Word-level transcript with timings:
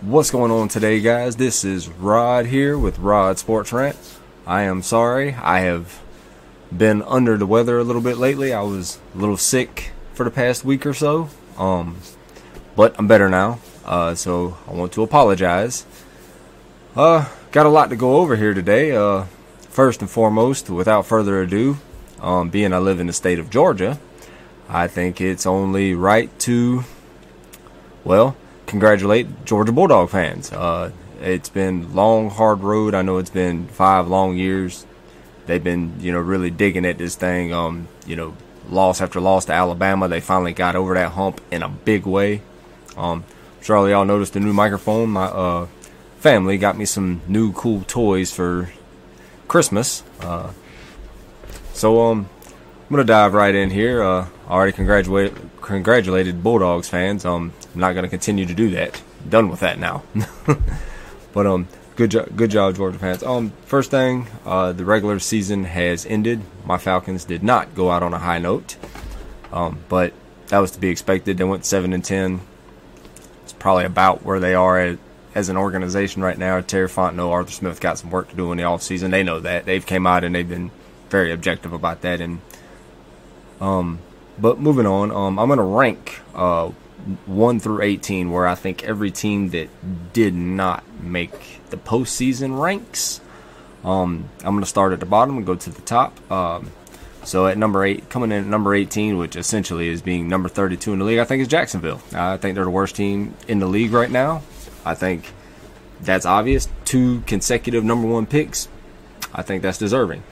What's 0.00 0.30
going 0.30 0.52
on 0.52 0.68
today, 0.68 1.00
guys? 1.00 1.34
This 1.34 1.64
is 1.64 1.88
Rod 1.88 2.46
here 2.46 2.78
with 2.78 3.00
Rod 3.00 3.36
Sports 3.36 3.72
Rant. 3.72 3.96
I 4.46 4.62
am 4.62 4.80
sorry, 4.80 5.34
I 5.34 5.62
have 5.62 6.00
been 6.74 7.02
under 7.02 7.36
the 7.36 7.46
weather 7.46 7.80
a 7.80 7.82
little 7.82 8.00
bit 8.00 8.16
lately. 8.16 8.52
I 8.52 8.62
was 8.62 9.00
a 9.12 9.18
little 9.18 9.36
sick 9.36 9.90
for 10.14 10.22
the 10.22 10.30
past 10.30 10.64
week 10.64 10.86
or 10.86 10.94
so, 10.94 11.30
um, 11.56 11.96
but 12.76 12.94
I'm 12.96 13.08
better 13.08 13.28
now. 13.28 13.58
Uh, 13.84 14.14
so 14.14 14.56
I 14.68 14.72
want 14.72 14.92
to 14.92 15.02
apologize. 15.02 15.84
Uh, 16.94 17.28
got 17.50 17.66
a 17.66 17.68
lot 17.68 17.90
to 17.90 17.96
go 17.96 18.18
over 18.18 18.36
here 18.36 18.54
today. 18.54 18.94
Uh, 18.94 19.24
first 19.62 20.00
and 20.00 20.08
foremost, 20.08 20.70
without 20.70 21.06
further 21.06 21.42
ado, 21.42 21.76
um, 22.20 22.50
being 22.50 22.72
I 22.72 22.78
live 22.78 23.00
in 23.00 23.08
the 23.08 23.12
state 23.12 23.40
of 23.40 23.50
Georgia, 23.50 23.98
I 24.68 24.86
think 24.86 25.20
it's 25.20 25.44
only 25.44 25.92
right 25.92 26.30
to, 26.38 26.84
well, 28.04 28.36
congratulate 28.68 29.44
Georgia 29.44 29.72
Bulldog 29.72 30.10
fans. 30.10 30.52
Uh, 30.52 30.92
it's 31.20 31.48
been 31.48 31.94
long, 31.94 32.30
hard 32.30 32.60
road. 32.60 32.94
I 32.94 33.02
know 33.02 33.18
it's 33.18 33.30
been 33.30 33.66
five 33.66 34.06
long 34.06 34.36
years. 34.36 34.86
They've 35.46 35.64
been, 35.64 35.94
you 35.98 36.12
know, 36.12 36.20
really 36.20 36.50
digging 36.50 36.84
at 36.84 36.98
this 36.98 37.16
thing. 37.16 37.52
Um, 37.52 37.88
you 38.06 38.14
know, 38.14 38.36
loss 38.68 39.00
after 39.00 39.20
loss 39.20 39.46
to 39.46 39.52
Alabama. 39.52 40.06
They 40.06 40.20
finally 40.20 40.52
got 40.52 40.76
over 40.76 40.94
that 40.94 41.12
hump 41.12 41.40
in 41.50 41.62
a 41.62 41.68
big 41.68 42.06
way. 42.06 42.42
Um, 42.96 43.24
surely 43.62 43.90
y'all 43.90 44.04
noticed 44.04 44.34
the 44.34 44.40
new 44.40 44.52
microphone. 44.52 45.10
My 45.10 45.24
uh, 45.24 45.66
family 46.18 46.58
got 46.58 46.76
me 46.76 46.84
some 46.84 47.22
new 47.26 47.52
cool 47.52 47.82
toys 47.82 48.30
for 48.30 48.70
Christmas. 49.48 50.04
Uh, 50.20 50.52
so 51.72 52.02
um, 52.02 52.28
I'm 52.88 52.92
gonna 52.92 53.04
dive 53.04 53.34
right 53.34 53.54
in 53.54 53.68
here. 53.68 54.02
Uh, 54.02 54.28
I 54.46 54.50
already 54.50 54.72
congratulated 54.72 55.36
congratulated 55.60 56.42
Bulldogs 56.42 56.88
fans. 56.88 57.26
Um, 57.26 57.52
I'm 57.74 57.80
not 57.80 57.92
gonna 57.92 58.08
continue 58.08 58.46
to 58.46 58.54
do 58.54 58.70
that. 58.70 59.02
Done 59.28 59.50
with 59.50 59.60
that 59.60 59.78
now. 59.78 60.04
but 61.34 61.46
um, 61.46 61.68
good 61.96 62.12
job, 62.12 62.34
good 62.34 62.50
job, 62.50 62.76
Georgia 62.76 62.98
fans. 62.98 63.22
Um, 63.22 63.52
first 63.66 63.90
thing, 63.90 64.26
uh, 64.46 64.72
the 64.72 64.86
regular 64.86 65.18
season 65.18 65.64
has 65.64 66.06
ended. 66.06 66.40
My 66.64 66.78
Falcons 66.78 67.26
did 67.26 67.42
not 67.42 67.74
go 67.74 67.90
out 67.90 68.02
on 68.02 68.14
a 68.14 68.18
high 68.18 68.38
note. 68.38 68.78
Um, 69.52 69.84
but 69.90 70.14
that 70.46 70.58
was 70.60 70.70
to 70.70 70.80
be 70.80 70.88
expected. 70.88 71.36
They 71.36 71.44
went 71.44 71.66
seven 71.66 71.92
and 71.92 72.02
ten. 72.02 72.40
It's 73.42 73.52
probably 73.52 73.84
about 73.84 74.24
where 74.24 74.40
they 74.40 74.54
are 74.54 74.78
at, 74.78 74.98
as 75.34 75.50
an 75.50 75.58
organization 75.58 76.22
right 76.22 76.38
now. 76.38 76.62
Terry 76.62 76.88
Fontenot, 76.88 77.30
Arthur 77.30 77.52
Smith 77.52 77.80
got 77.80 77.98
some 77.98 78.08
work 78.10 78.30
to 78.30 78.36
do 78.36 78.50
in 78.50 78.56
the 78.56 78.64
offseason. 78.64 79.10
They 79.10 79.22
know 79.22 79.40
that. 79.40 79.66
They've 79.66 79.84
came 79.84 80.06
out 80.06 80.24
and 80.24 80.34
they've 80.34 80.48
been 80.48 80.70
very 81.10 81.32
objective 81.32 81.74
about 81.74 82.00
that. 82.00 82.22
And 82.22 82.40
um, 83.60 83.98
but 84.38 84.58
moving 84.58 84.86
on, 84.86 85.10
um, 85.10 85.38
I'm 85.38 85.48
gonna 85.48 85.62
rank 85.62 86.20
uh 86.34 86.70
one 87.26 87.60
through 87.60 87.82
eighteen, 87.82 88.30
where 88.30 88.46
I 88.46 88.54
think 88.54 88.84
every 88.84 89.10
team 89.10 89.50
that 89.50 89.68
did 90.12 90.34
not 90.34 90.84
make 91.02 91.60
the 91.70 91.76
postseason 91.76 92.60
ranks. 92.60 93.20
Um, 93.84 94.28
I'm 94.44 94.54
gonna 94.54 94.66
start 94.66 94.92
at 94.92 95.00
the 95.00 95.06
bottom 95.06 95.36
and 95.36 95.46
go 95.46 95.54
to 95.54 95.70
the 95.70 95.82
top. 95.82 96.30
Um, 96.30 96.70
so 97.24 97.46
at 97.46 97.58
number 97.58 97.84
eight, 97.84 98.08
coming 98.08 98.32
in 98.32 98.44
at 98.44 98.48
number 98.48 98.74
18, 98.74 99.18
which 99.18 99.36
essentially 99.36 99.88
is 99.88 100.00
being 100.00 100.28
number 100.28 100.48
32 100.48 100.94
in 100.94 100.98
the 100.98 101.04
league, 101.04 101.18
I 101.18 101.24
think 101.24 101.42
is 101.42 101.48
Jacksonville. 101.48 102.00
I 102.14 102.38
think 102.38 102.54
they're 102.54 102.64
the 102.64 102.70
worst 102.70 102.96
team 102.96 103.34
in 103.46 103.58
the 103.58 103.66
league 103.66 103.92
right 103.92 104.10
now. 104.10 104.40
I 104.82 104.94
think 104.94 105.30
that's 106.00 106.24
obvious. 106.24 106.68
Two 106.86 107.20
consecutive 107.26 107.84
number 107.84 108.08
one 108.08 108.24
picks. 108.24 108.68
I 109.34 109.42
think 109.42 109.62
that's 109.62 109.76
deserving. 109.76 110.22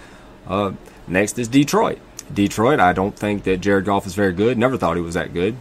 Uh, 0.46 0.72
next 1.06 1.38
is 1.38 1.48
Detroit. 1.48 1.98
Detroit, 2.32 2.80
I 2.80 2.92
don't 2.92 3.16
think 3.16 3.44
that 3.44 3.60
Jared 3.60 3.84
Goff 3.84 4.06
is 4.06 4.14
very 4.14 4.32
good. 4.32 4.58
Never 4.58 4.77
thought 4.77 4.96
he 4.96 5.02
was 5.02 5.14
that 5.14 5.32
good. 5.32 5.56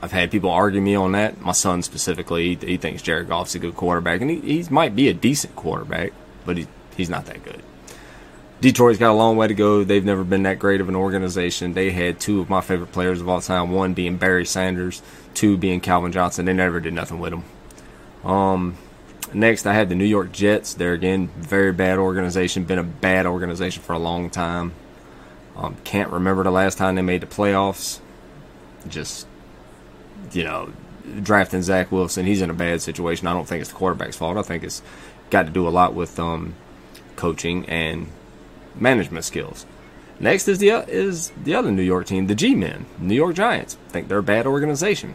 I've 0.00 0.12
had 0.12 0.30
people 0.30 0.50
argue 0.50 0.80
me 0.80 0.94
on 0.94 1.12
that. 1.12 1.40
My 1.40 1.52
son 1.52 1.82
specifically, 1.82 2.54
he, 2.54 2.76
thinks 2.76 3.02
Jared 3.02 3.28
Goff's 3.28 3.54
a 3.54 3.58
good 3.58 3.74
quarterback, 3.74 4.20
and 4.20 4.30
he, 4.30 4.40
he 4.40 4.64
might 4.70 4.94
be 4.94 5.08
a 5.08 5.14
decent 5.14 5.56
quarterback, 5.56 6.12
but 6.44 6.56
he, 6.56 6.66
he's 6.96 7.10
not 7.10 7.26
that 7.26 7.42
good. 7.42 7.62
Detroit's 8.60 8.98
got 8.98 9.12
a 9.12 9.14
long 9.14 9.36
way 9.36 9.46
to 9.46 9.54
go. 9.54 9.84
They've 9.84 10.04
never 10.04 10.24
been 10.24 10.42
that 10.42 10.58
great 10.58 10.80
of 10.80 10.88
an 10.88 10.96
organization. 10.96 11.74
They 11.74 11.90
had 11.90 12.18
two 12.18 12.40
of 12.40 12.50
my 12.50 12.60
favorite 12.60 12.92
players 12.92 13.20
of 13.20 13.28
all 13.28 13.40
time, 13.40 13.70
one 13.70 13.94
being 13.94 14.16
Barry 14.16 14.44
Sanders, 14.44 15.00
two 15.34 15.56
being 15.56 15.80
Calvin 15.80 16.10
Johnson. 16.10 16.44
They 16.44 16.52
never 16.52 16.80
did 16.80 16.92
nothing 16.92 17.20
with 17.20 17.30
them. 17.30 18.28
Um, 18.28 18.76
next, 19.32 19.66
I 19.66 19.74
had 19.74 19.88
the 19.88 19.94
New 19.94 20.04
York 20.04 20.32
Jets. 20.32 20.74
They're 20.74 20.92
again 20.92 21.28
very 21.36 21.72
bad 21.72 21.98
organization. 21.98 22.64
Been 22.64 22.80
a 22.80 22.84
bad 22.84 23.26
organization 23.26 23.82
for 23.82 23.92
a 23.92 23.98
long 23.98 24.28
time. 24.28 24.72
Um, 25.58 25.76
can't 25.84 26.10
remember 26.10 26.44
the 26.44 26.50
last 26.50 26.78
time 26.78 26.94
they 26.94 27.02
made 27.02 27.20
the 27.20 27.26
playoffs. 27.26 28.00
Just, 28.86 29.26
you 30.32 30.44
know, 30.44 30.72
drafting 31.22 31.62
Zach 31.62 31.90
Wilson, 31.90 32.26
he's 32.26 32.40
in 32.40 32.50
a 32.50 32.54
bad 32.54 32.80
situation. 32.80 33.26
I 33.26 33.32
don't 33.32 33.46
think 33.46 33.60
it's 33.60 33.70
the 33.70 33.76
quarterback's 33.76 34.16
fault. 34.16 34.36
I 34.36 34.42
think 34.42 34.62
it's 34.62 34.82
got 35.30 35.46
to 35.46 35.50
do 35.50 35.66
a 35.66 35.70
lot 35.70 35.94
with 35.94 36.18
um, 36.20 36.54
coaching 37.16 37.66
and 37.66 38.08
management 38.76 39.24
skills. 39.24 39.66
Next 40.20 40.48
is 40.48 40.58
the 40.58 40.70
is 40.88 41.30
the 41.42 41.54
other 41.54 41.70
New 41.70 41.82
York 41.82 42.06
team, 42.06 42.26
the 42.26 42.34
G-Men, 42.34 42.86
New 42.98 43.14
York 43.14 43.36
Giants. 43.36 43.76
Think 43.88 44.08
they're 44.08 44.18
a 44.18 44.22
bad 44.22 44.46
organization. 44.46 45.14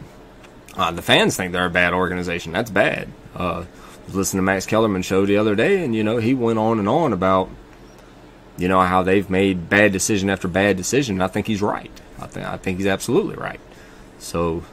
Uh, 0.76 0.90
the 0.90 1.02
fans 1.02 1.36
think 1.36 1.52
they're 1.52 1.66
a 1.66 1.70
bad 1.70 1.92
organization. 1.92 2.52
That's 2.52 2.70
bad. 2.70 3.08
Uh, 3.34 3.64
was 4.06 4.14
listening 4.14 4.38
to 4.38 4.42
Max 4.42 4.66
Kellerman 4.66 5.02
show 5.02 5.26
the 5.26 5.36
other 5.36 5.54
day, 5.54 5.84
and 5.84 5.94
you 5.94 6.02
know 6.02 6.18
he 6.18 6.34
went 6.34 6.58
on 6.58 6.78
and 6.78 6.88
on 6.88 7.12
about 7.12 7.48
you 8.56 8.68
know 8.68 8.80
how 8.80 9.02
they've 9.02 9.28
made 9.28 9.68
bad 9.68 9.92
decision 9.92 10.30
after 10.30 10.48
bad 10.48 10.76
decision. 10.76 11.20
I 11.20 11.28
think 11.28 11.46
he's 11.46 11.62
right. 11.62 11.90
I 12.20 12.26
think 12.26 12.46
I 12.46 12.56
think 12.56 12.78
he's 12.78 12.86
absolutely 12.86 13.36
right. 13.36 13.60
So, 14.18 14.64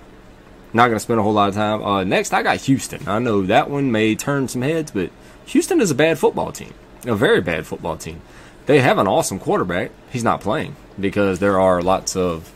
not 0.73 0.87
going 0.87 0.95
to 0.95 0.99
spend 0.99 1.19
a 1.19 1.23
whole 1.23 1.33
lot 1.33 1.49
of 1.49 1.55
time. 1.55 1.83
Uh, 1.83 2.03
next, 2.03 2.33
I 2.33 2.43
got 2.43 2.57
Houston. 2.61 3.07
I 3.07 3.19
know 3.19 3.41
that 3.43 3.69
one 3.69 3.91
may 3.91 4.15
turn 4.15 4.47
some 4.47 4.61
heads, 4.61 4.91
but 4.91 5.09
Houston 5.47 5.81
is 5.81 5.91
a 5.91 5.95
bad 5.95 6.19
football 6.19 6.51
team, 6.51 6.73
a 7.05 7.15
very 7.15 7.41
bad 7.41 7.65
football 7.65 7.97
team. 7.97 8.21
They 8.67 8.79
have 8.79 8.97
an 8.97 9.07
awesome 9.07 9.39
quarterback. 9.39 9.91
He's 10.11 10.23
not 10.23 10.41
playing 10.41 10.75
because 10.99 11.39
there 11.39 11.59
are 11.59 11.81
lots 11.81 12.15
of 12.15 12.53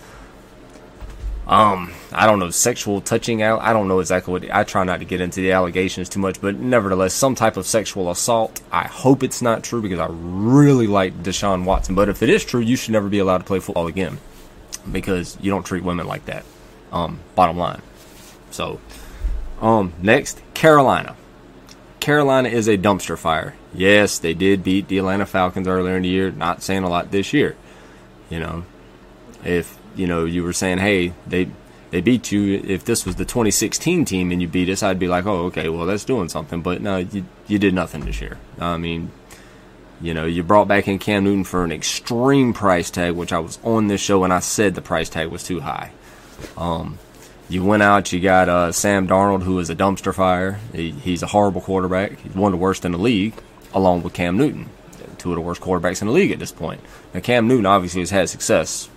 um, 1.47 1.93
I 2.11 2.25
don't 2.25 2.39
know, 2.39 2.49
sexual 2.49 3.01
touching 3.01 3.43
out. 3.43 3.61
I 3.61 3.71
don't 3.71 3.87
know 3.87 3.99
exactly 3.99 4.31
what. 4.31 4.51
I 4.51 4.63
try 4.63 4.83
not 4.83 4.99
to 4.99 5.05
get 5.05 5.21
into 5.21 5.41
the 5.41 5.51
allegations 5.51 6.09
too 6.09 6.19
much, 6.19 6.41
but 6.41 6.55
nevertheless, 6.55 7.13
some 7.13 7.35
type 7.35 7.55
of 7.55 7.67
sexual 7.67 8.09
assault. 8.09 8.61
I 8.71 8.87
hope 8.87 9.21
it's 9.21 9.41
not 9.41 9.63
true 9.63 9.81
because 9.81 9.99
I 9.99 10.07
really 10.09 10.87
like 10.87 11.21
Deshaun 11.21 11.63
Watson. 11.65 11.93
But 11.93 12.09
if 12.09 12.23
it 12.23 12.29
is 12.29 12.43
true, 12.43 12.61
you 12.61 12.75
should 12.75 12.93
never 12.93 13.09
be 13.09 13.19
allowed 13.19 13.39
to 13.39 13.43
play 13.43 13.59
football 13.59 13.87
again 13.87 14.17
because 14.91 15.37
you 15.39 15.51
don't 15.51 15.65
treat 15.65 15.83
women 15.83 16.07
like 16.07 16.25
that. 16.25 16.45
Um, 16.91 17.19
bottom 17.35 17.57
line. 17.57 17.81
So, 18.49 18.79
um, 19.61 19.93
next, 20.01 20.41
Carolina. 20.55 21.15
Carolina 21.99 22.49
is 22.49 22.67
a 22.67 22.77
dumpster 22.77 23.17
fire. 23.17 23.55
Yes, 23.73 24.17
they 24.17 24.33
did 24.33 24.63
beat 24.63 24.87
the 24.87 24.97
Atlanta 24.97 25.25
Falcons 25.25 25.67
earlier 25.67 25.95
in 25.95 26.03
the 26.03 26.09
year. 26.09 26.31
Not 26.31 26.63
saying 26.63 26.83
a 26.83 26.89
lot 26.89 27.11
this 27.11 27.33
year. 27.33 27.55
You 28.29 28.39
know, 28.39 28.65
if 29.45 29.77
you 29.95 30.07
know, 30.07 30.25
you 30.25 30.43
were 30.43 30.53
saying, 30.53 30.79
hey, 30.79 31.13
they 31.27 31.49
they 31.91 32.01
beat 32.01 32.31
you. 32.31 32.61
If 32.65 32.85
this 32.85 33.05
was 33.05 33.15
the 33.15 33.25
2016 33.25 34.05
team 34.05 34.31
and 34.31 34.41
you 34.41 34.47
beat 34.47 34.69
us, 34.69 34.83
I'd 34.83 34.99
be 34.99 35.07
like, 35.07 35.25
oh, 35.25 35.45
okay, 35.45 35.69
well, 35.69 35.85
that's 35.85 36.03
doing 36.03 36.29
something. 36.29 36.61
But 36.61 36.81
no, 36.81 36.97
you 36.97 37.25
you 37.47 37.59
did 37.59 37.73
nothing 37.73 38.05
this 38.05 38.21
year. 38.21 38.37
I 38.59 38.77
mean, 38.77 39.11
you 40.01 40.13
know, 40.13 40.25
you 40.25 40.43
brought 40.43 40.67
back 40.67 40.87
in 40.87 40.99
Cam 40.99 41.23
Newton 41.23 41.43
for 41.43 41.63
an 41.63 41.71
extreme 41.71 42.53
price 42.53 42.89
tag, 42.89 43.13
which 43.13 43.31
I 43.31 43.39
was 43.39 43.59
on 43.63 43.87
this 43.87 44.01
show 44.01 44.23
and 44.23 44.33
I 44.33 44.39
said 44.39 44.75
the 44.75 44.81
price 44.81 45.09
tag 45.09 45.29
was 45.29 45.43
too 45.43 45.61
high. 45.61 45.91
Um, 46.57 46.99
you 47.47 47.63
went 47.63 47.83
out, 47.83 48.11
you 48.11 48.19
got 48.19 48.49
uh, 48.49 48.71
Sam 48.71 49.07
Darnold, 49.07 49.43
who 49.43 49.59
is 49.59 49.69
a 49.69 49.75
dumpster 49.75 50.13
fire. 50.13 50.59
He, 50.73 50.91
he's 50.91 51.23
a 51.23 51.27
horrible 51.27 51.61
quarterback. 51.61 52.19
He's 52.19 52.33
one 52.33 52.51
of 52.51 52.59
the 52.59 52.63
worst 52.63 52.85
in 52.85 52.91
the 52.91 52.97
league, 52.97 53.35
along 53.73 54.01
with 54.01 54.13
Cam 54.13 54.35
Newton, 54.35 54.69
two 55.17 55.29
of 55.29 55.35
the 55.35 55.41
worst 55.41 55.61
quarterbacks 55.61 56.01
in 56.01 56.07
the 56.07 56.13
league 56.13 56.31
at 56.31 56.39
this 56.39 56.51
point. 56.51 56.81
Now, 57.13 57.19
Cam 57.19 57.47
Newton 57.47 57.67
obviously 57.67 58.01
has 58.01 58.09
had 58.09 58.29
success 58.29 58.89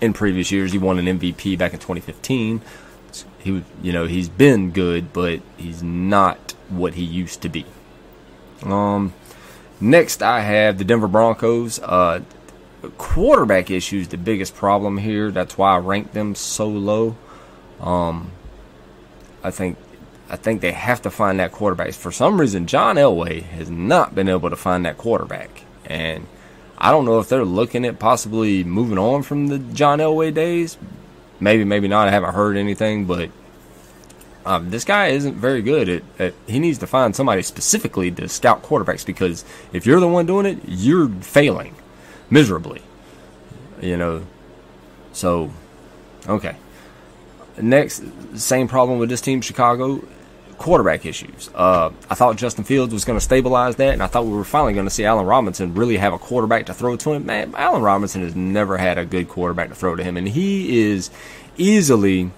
in 0.00 0.12
previous 0.12 0.50
years. 0.50 0.72
He 0.72 0.78
won 0.78 0.98
an 0.98 1.18
MVP 1.18 1.58
back 1.58 1.72
in 1.72 1.78
2015. 1.78 2.60
He, 3.40 3.64
you 3.82 3.92
know, 3.92 4.06
he's 4.06 4.28
been 4.28 4.70
good, 4.70 5.12
but 5.12 5.40
he's 5.56 5.82
not 5.82 6.54
what 6.68 6.94
he 6.94 7.04
used 7.04 7.40
to 7.42 7.48
be. 7.48 7.64
Um, 8.62 9.14
next 9.80 10.22
I 10.22 10.40
have 10.40 10.78
the 10.78 10.84
Denver 10.84 11.08
Broncos. 11.08 11.78
Uh, 11.80 12.22
quarterback 12.96 13.70
issues 13.70 14.08
the 14.08 14.18
biggest 14.18 14.54
problem 14.54 14.98
here. 14.98 15.30
That's 15.30 15.56
why 15.58 15.74
I 15.74 15.78
ranked 15.78 16.14
them 16.14 16.34
so 16.34 16.68
low. 16.68 17.16
Um, 17.80 18.32
I 19.42 19.50
think 19.50 19.78
I 20.30 20.36
think 20.36 20.60
they 20.60 20.72
have 20.72 21.02
to 21.02 21.10
find 21.10 21.40
that 21.40 21.52
quarterback. 21.52 21.92
For 21.94 22.12
some 22.12 22.40
reason, 22.40 22.66
John 22.66 22.96
Elway 22.96 23.42
has 23.42 23.70
not 23.70 24.14
been 24.14 24.28
able 24.28 24.50
to 24.50 24.56
find 24.56 24.84
that 24.84 24.98
quarterback, 24.98 25.62
and 25.86 26.26
I 26.80 26.92
don't 26.92 27.04
know 27.04 27.18
if 27.18 27.28
they're 27.28 27.44
looking 27.44 27.84
at 27.84 27.98
possibly 27.98 28.62
moving 28.62 28.98
on 28.98 29.22
from 29.22 29.48
the 29.48 29.58
John 29.58 29.98
Elway 29.98 30.32
days. 30.32 30.78
Maybe, 31.40 31.64
maybe 31.64 31.88
not. 31.88 32.06
I 32.06 32.12
haven't 32.12 32.34
heard 32.34 32.56
anything, 32.56 33.04
but 33.04 33.30
um, 34.46 34.70
this 34.70 34.84
guy 34.84 35.08
isn't 35.08 35.34
very 35.34 35.60
good 35.60 35.88
at, 35.88 36.02
at, 36.18 36.34
He 36.46 36.60
needs 36.60 36.78
to 36.78 36.86
find 36.86 37.14
somebody 37.14 37.42
specifically 37.42 38.10
to 38.12 38.28
scout 38.28 38.62
quarterbacks 38.62 39.04
because 39.04 39.44
if 39.72 39.86
you're 39.86 40.00
the 40.00 40.08
one 40.08 40.26
doing 40.26 40.46
it, 40.46 40.58
you're 40.66 41.08
failing 41.08 41.74
miserably. 42.30 42.82
You 43.80 43.96
know, 43.96 44.26
so 45.12 45.50
okay. 46.28 46.56
Next, 47.60 48.04
same 48.36 48.68
problem 48.68 49.00
with 49.00 49.08
this 49.08 49.20
team, 49.20 49.40
Chicago. 49.40 50.00
Quarterback 50.58 51.06
issues. 51.06 51.48
Uh, 51.54 51.90
I 52.10 52.14
thought 52.14 52.36
Justin 52.36 52.64
Fields 52.64 52.92
was 52.92 53.04
going 53.04 53.18
to 53.18 53.24
stabilize 53.24 53.76
that, 53.76 53.92
and 53.94 54.02
I 54.02 54.06
thought 54.06 54.26
we 54.26 54.32
were 54.32 54.44
finally 54.44 54.74
going 54.74 54.86
to 54.86 54.90
see 54.90 55.04
Allen 55.04 55.24
Robinson 55.24 55.74
really 55.74 55.96
have 55.96 56.12
a 56.12 56.18
quarterback 56.18 56.66
to 56.66 56.74
throw 56.74 56.96
to 56.96 57.12
him. 57.12 57.26
Man, 57.26 57.54
Allen 57.56 57.82
Robinson 57.82 58.22
has 58.22 58.34
never 58.34 58.76
had 58.76 58.98
a 58.98 59.06
good 59.06 59.28
quarterback 59.28 59.68
to 59.68 59.74
throw 59.74 59.96
to 59.96 60.04
him, 60.04 60.16
and 60.16 60.28
he 60.28 60.80
is 60.80 61.10
easily. 61.56 62.30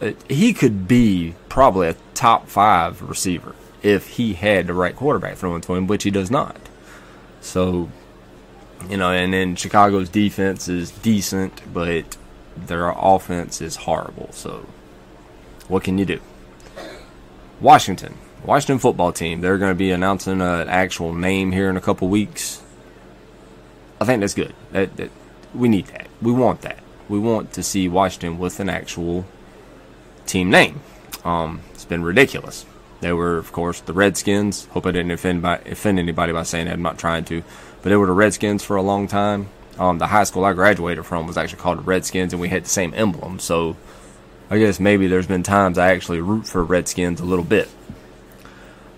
Uh, 0.00 0.12
he 0.28 0.52
could 0.52 0.88
be 0.88 1.34
probably 1.48 1.88
a 1.88 1.96
top 2.14 2.48
five 2.48 3.02
receiver 3.02 3.54
if 3.82 4.08
he 4.10 4.34
had 4.34 4.66
the 4.66 4.74
right 4.74 4.94
quarterback 4.94 5.36
throwing 5.36 5.60
to 5.60 5.74
him, 5.74 5.86
which 5.86 6.04
he 6.04 6.10
does 6.10 6.30
not. 6.30 6.56
So, 7.40 7.90
you 8.88 8.96
know, 8.96 9.10
and 9.10 9.32
then 9.32 9.56
Chicago's 9.56 10.08
defense 10.08 10.68
is 10.68 10.90
decent, 10.90 11.60
but 11.72 12.16
their 12.56 12.92
offense 12.96 13.60
is 13.60 13.76
horrible. 13.76 14.30
So, 14.32 14.66
what 15.68 15.84
can 15.84 15.98
you 15.98 16.04
do? 16.04 16.20
Washington, 17.60 18.14
Washington 18.44 18.78
football 18.78 19.12
team. 19.12 19.40
They're 19.40 19.58
going 19.58 19.70
to 19.70 19.78
be 19.78 19.92
announcing 19.92 20.40
an 20.40 20.68
actual 20.68 21.14
name 21.14 21.52
here 21.52 21.70
in 21.70 21.76
a 21.76 21.80
couple 21.80 22.08
weeks. 22.08 22.62
I 24.00 24.04
think 24.04 24.20
that's 24.20 24.34
good. 24.34 24.54
That, 24.72 24.96
that, 24.96 25.10
we 25.54 25.68
need 25.68 25.86
that. 25.86 26.08
We 26.20 26.32
want 26.32 26.62
that. 26.62 26.80
We 27.08 27.18
want 27.18 27.52
to 27.52 27.62
see 27.62 27.88
Washington 27.88 28.38
with 28.38 28.58
an 28.58 28.68
actual 28.68 29.24
team 30.26 30.50
name. 30.50 30.80
Um, 31.24 31.60
it's 31.72 31.84
been 31.84 32.02
ridiculous. 32.02 32.66
They 33.00 33.12
were, 33.12 33.36
of 33.36 33.52
course, 33.52 33.80
the 33.80 33.92
Redskins. 33.92 34.66
Hope 34.66 34.86
I 34.86 34.92
didn't 34.92 35.10
offend, 35.10 35.42
by, 35.42 35.58
offend 35.58 35.98
anybody 35.98 36.32
by 36.32 36.44
saying 36.44 36.66
that. 36.66 36.74
I'm 36.74 36.82
not 36.82 36.98
trying 36.98 37.24
to. 37.26 37.42
But 37.82 37.90
they 37.90 37.96
were 37.96 38.06
the 38.06 38.12
Redskins 38.12 38.62
for 38.62 38.76
a 38.76 38.82
long 38.82 39.08
time. 39.08 39.48
Um, 39.78 39.98
the 39.98 40.06
high 40.06 40.24
school 40.24 40.44
I 40.44 40.52
graduated 40.52 41.04
from 41.04 41.26
was 41.26 41.36
actually 41.36 41.60
called 41.60 41.78
the 41.78 41.82
Redskins, 41.82 42.32
and 42.32 42.40
we 42.40 42.48
had 42.48 42.64
the 42.64 42.68
same 42.68 42.92
emblem. 42.94 43.38
So 43.38 43.76
I 44.50 44.58
guess 44.58 44.78
maybe 44.78 45.06
there's 45.06 45.26
been 45.26 45.42
times 45.42 45.78
I 45.78 45.92
actually 45.92 46.20
root 46.20 46.46
for 46.46 46.62
Redskins 46.62 47.20
a 47.20 47.24
little 47.24 47.44
bit. 47.44 47.68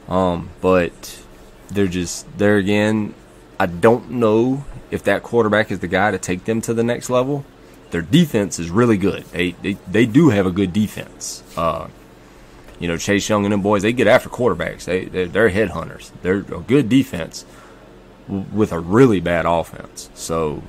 Um, 0.08 0.50
but 0.61 1.23
they're 1.69 1.87
just 1.87 2.38
there 2.38 2.56
again. 2.56 3.14
I 3.58 3.67
don't 3.67 4.11
know 4.11 4.64
if 4.91 5.05
that 5.05 5.23
quarterback 5.23 5.70
is 5.70 5.79
the 5.79 5.88
guy 5.88 6.11
to 6.11 6.19
take 6.19 6.44
them 6.44 6.61
to 6.62 6.75
the 6.75 6.82
next 6.82 7.08
level. 7.08 7.44
Their 7.91 8.02
defense 8.02 8.58
is 8.58 8.70
really 8.70 8.96
good. 8.96 9.25
They 9.26 9.52
they, 9.52 9.75
they 9.88 10.06
do 10.06 10.31
have 10.31 10.46
a 10.46 10.50
good 10.50 10.73
defense. 10.73 11.43
Uh, 11.56 11.88
you 12.81 12.88
know, 12.88 12.96
Chase 12.96 13.29
Young 13.29 13.44
and 13.44 13.52
them 13.52 13.62
boys, 13.62 13.82
they 13.82 13.93
get 13.93 14.08
after 14.08 14.29
quarterbacks. 14.29 14.85
They 14.85 15.05
they're, 15.05 15.26
they're 15.26 15.50
headhunters. 15.50 16.11
They're 16.23 16.38
a 16.38 16.61
good 16.61 16.88
defense 16.88 17.44
with 18.29 18.73
a 18.73 18.81
really 18.81 19.20
bad 19.20 19.46
offense. 19.46 20.11
So 20.14 20.62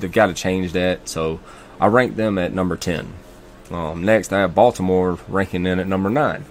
they've 0.00 0.10
got 0.10 0.26
to 0.26 0.34
change 0.34 0.72
that. 0.72 1.08
So 1.08 1.40
I 1.78 1.88
rank 1.88 2.16
them 2.16 2.38
at 2.38 2.54
number 2.54 2.76
ten. 2.76 3.12
Um, 3.70 4.04
next, 4.04 4.32
I 4.32 4.40
have 4.40 4.54
Baltimore 4.54 5.18
ranking 5.28 5.66
in 5.66 5.78
at 5.78 5.86
number 5.86 6.10
nine. 6.10 6.44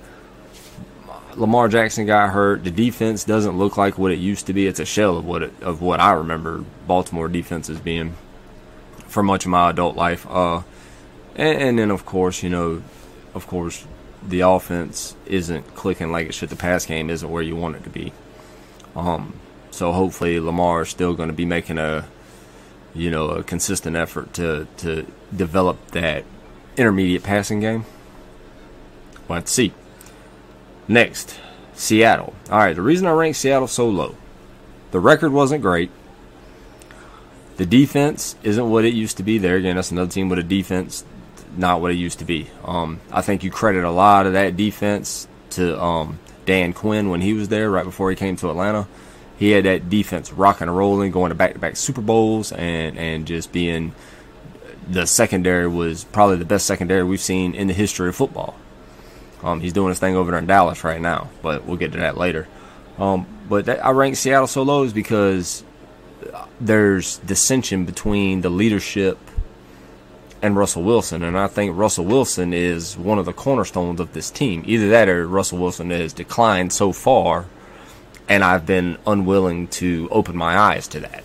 Lamar 1.36 1.68
Jackson 1.68 2.06
got 2.06 2.30
hurt. 2.30 2.64
The 2.64 2.72
defense 2.72 3.26
doesn't 3.26 3.58
look 3.58 3.78
like 3.78 3.98
what 3.98 4.12
it 4.12 4.20
used 4.20 4.48
to 4.48 4.54
be. 4.54 4.68
It's 4.68 4.80
a 4.80 4.86
shell 4.86 5.18
of 5.18 5.26
what 5.26 5.44
it, 5.44 5.54
of 5.62 5.82
what 5.82 6.00
I 6.00 6.14
remember 6.14 6.64
Baltimore 6.88 7.28
defense 7.28 7.68
defenses 7.68 7.84
being 7.84 8.16
for 9.08 9.22
much 9.22 9.46
of 9.46 9.52
my 9.52 9.70
adult 9.70 9.96
life. 9.96 10.26
Uh, 10.30 10.62
and, 11.36 11.62
and 11.62 11.80
then 11.80 11.92
of 11.92 12.06
course, 12.06 12.42
you 12.42 12.50
know, 12.50 12.82
of 13.34 13.48
course, 13.48 13.86
the 14.26 14.42
offense 14.42 15.16
isn't 15.26 15.76
clicking 15.76 16.12
like 16.12 16.28
it 16.28 16.34
should. 16.34 16.50
The 16.50 16.56
pass 16.56 16.86
game 16.86 17.10
isn't 17.10 17.30
where 17.30 17.44
you 17.44 17.56
want 17.56 17.76
it 17.76 17.84
to 17.84 17.90
be. 17.90 18.14
Um, 18.96 19.40
so 19.72 19.92
hopefully 19.92 20.40
Lamar 20.40 20.84
is 20.84 20.90
still 20.90 21.14
going 21.14 21.30
to 21.30 21.36
be 21.36 21.46
making 21.46 21.78
a, 21.78 22.08
you 22.94 23.12
know, 23.12 23.30
a 23.30 23.44
consistent 23.44 23.96
effort 23.98 24.34
to 24.36 24.68
to 24.78 25.06
develop 25.36 25.92
that 25.92 26.24
intermediate 26.78 27.24
passing 27.24 27.60
game. 27.60 27.86
Let's 29.28 29.52
see. 29.52 29.74
Next, 30.88 31.40
Seattle. 31.74 32.34
All 32.50 32.60
right, 32.60 32.76
the 32.76 32.82
reason 32.82 33.08
I 33.08 33.12
rank 33.12 33.36
Seattle 33.36 33.68
so 33.68 33.90
low, 33.90 34.16
the 34.92 35.00
record 35.00 35.32
wasn't 35.32 35.62
great. 35.62 35.90
The 37.58 37.66
defense 37.66 38.36
isn't 38.44 38.70
what 38.70 38.86
it 38.86 38.94
used 38.94 39.18
to 39.18 39.24
be. 39.24 39.38
There 39.38 39.56
again, 39.56 39.78
that's 39.78 39.92
another 39.92 40.12
team 40.12 40.30
with 40.30 40.40
a 40.40 40.44
defense 40.44 41.06
not 41.58 41.82
what 41.82 41.92
it 41.92 41.96
used 41.96 42.20
to 42.20 42.26
be. 42.26 42.48
Um, 42.64 43.00
I 43.12 43.22
think 43.22 43.44
you 43.44 43.52
credit 43.52 43.84
a 43.84 43.92
lot 43.92 44.26
of 44.26 44.34
that 44.34 44.58
defense 44.58 45.28
to 45.52 45.82
um, 45.82 46.20
Dan 46.46 46.74
Quinn 46.74 47.10
when 47.10 47.22
he 47.22 47.34
was 47.34 47.48
there 47.50 47.70
right 47.70 47.86
before 47.86 48.10
he 48.10 48.16
came 48.16 48.36
to 48.38 48.50
Atlanta. 48.50 48.88
He 49.38 49.52
had 49.52 49.66
that 49.66 49.90
defense 49.90 50.32
rocking 50.32 50.68
and 50.68 50.78
rolling, 50.78 51.12
going 51.12 51.30
to 51.30 51.36
back-to-back 51.36 51.76
Super 51.76 52.02
Bowls, 52.02 52.52
and 52.52 52.98
and 52.98 53.28
just 53.28 53.52
being 53.52 53.94
the 54.88 55.06
secondary 55.06 55.68
was 55.68 56.04
probably 56.04 56.38
the 56.38 56.46
best 56.46 56.66
secondary 56.66 57.04
we've 57.04 57.20
seen 57.20 57.56
in 57.56 57.68
the 57.68 57.74
history 57.74 58.10
of 58.10 58.16
football. 58.16 58.56
Um, 59.44 59.62
he's 59.62 59.74
doing 59.74 59.90
his 59.90 60.00
thing 60.00 60.16
over 60.16 60.32
there 60.32 60.40
in 60.40 60.48
Dallas 60.48 60.84
right 60.84 61.02
now, 61.02 61.30
but 61.42 61.66
we'll 61.66 61.78
get 61.78 61.92
to 61.94 62.00
that 62.00 62.18
later. 62.18 62.48
Um, 62.98 63.28
but 63.48 63.66
that, 63.66 63.86
I 63.86 63.92
rank 63.92 64.16
Seattle 64.16 64.48
so 64.48 64.64
low 64.64 64.84
is 64.84 64.94
because 64.94 65.64
there's 66.60 67.18
dissension 67.20 67.86
between 67.86 68.42
the 68.42 68.50
leadership 68.50 69.18
and 70.42 70.56
Russell 70.56 70.84
Wilson. 70.84 71.24
And 71.24 71.38
I 71.38 71.48
think 71.48 71.78
Russell 71.78 72.06
Wilson 72.06 72.54
is 72.54 72.98
one 72.98 73.20
of 73.20 73.26
the 73.26 73.34
cornerstones 73.34 74.00
of 74.00 74.14
this 74.14 74.32
team. 74.32 74.64
Either 74.66 74.90
that 74.90 75.10
or 75.10 75.28
Russell 75.28 75.60
Wilson 75.60 75.90
has 75.90 76.14
declined 76.14 76.72
so 76.74 76.92
far, 76.92 77.46
and 78.28 78.44
I've 78.44 78.66
been 78.66 78.98
unwilling 79.06 79.68
to 79.70 80.08
open 80.12 80.36
my 80.36 80.58
eyes 80.58 80.88
to 80.90 81.00
that. 81.02 81.24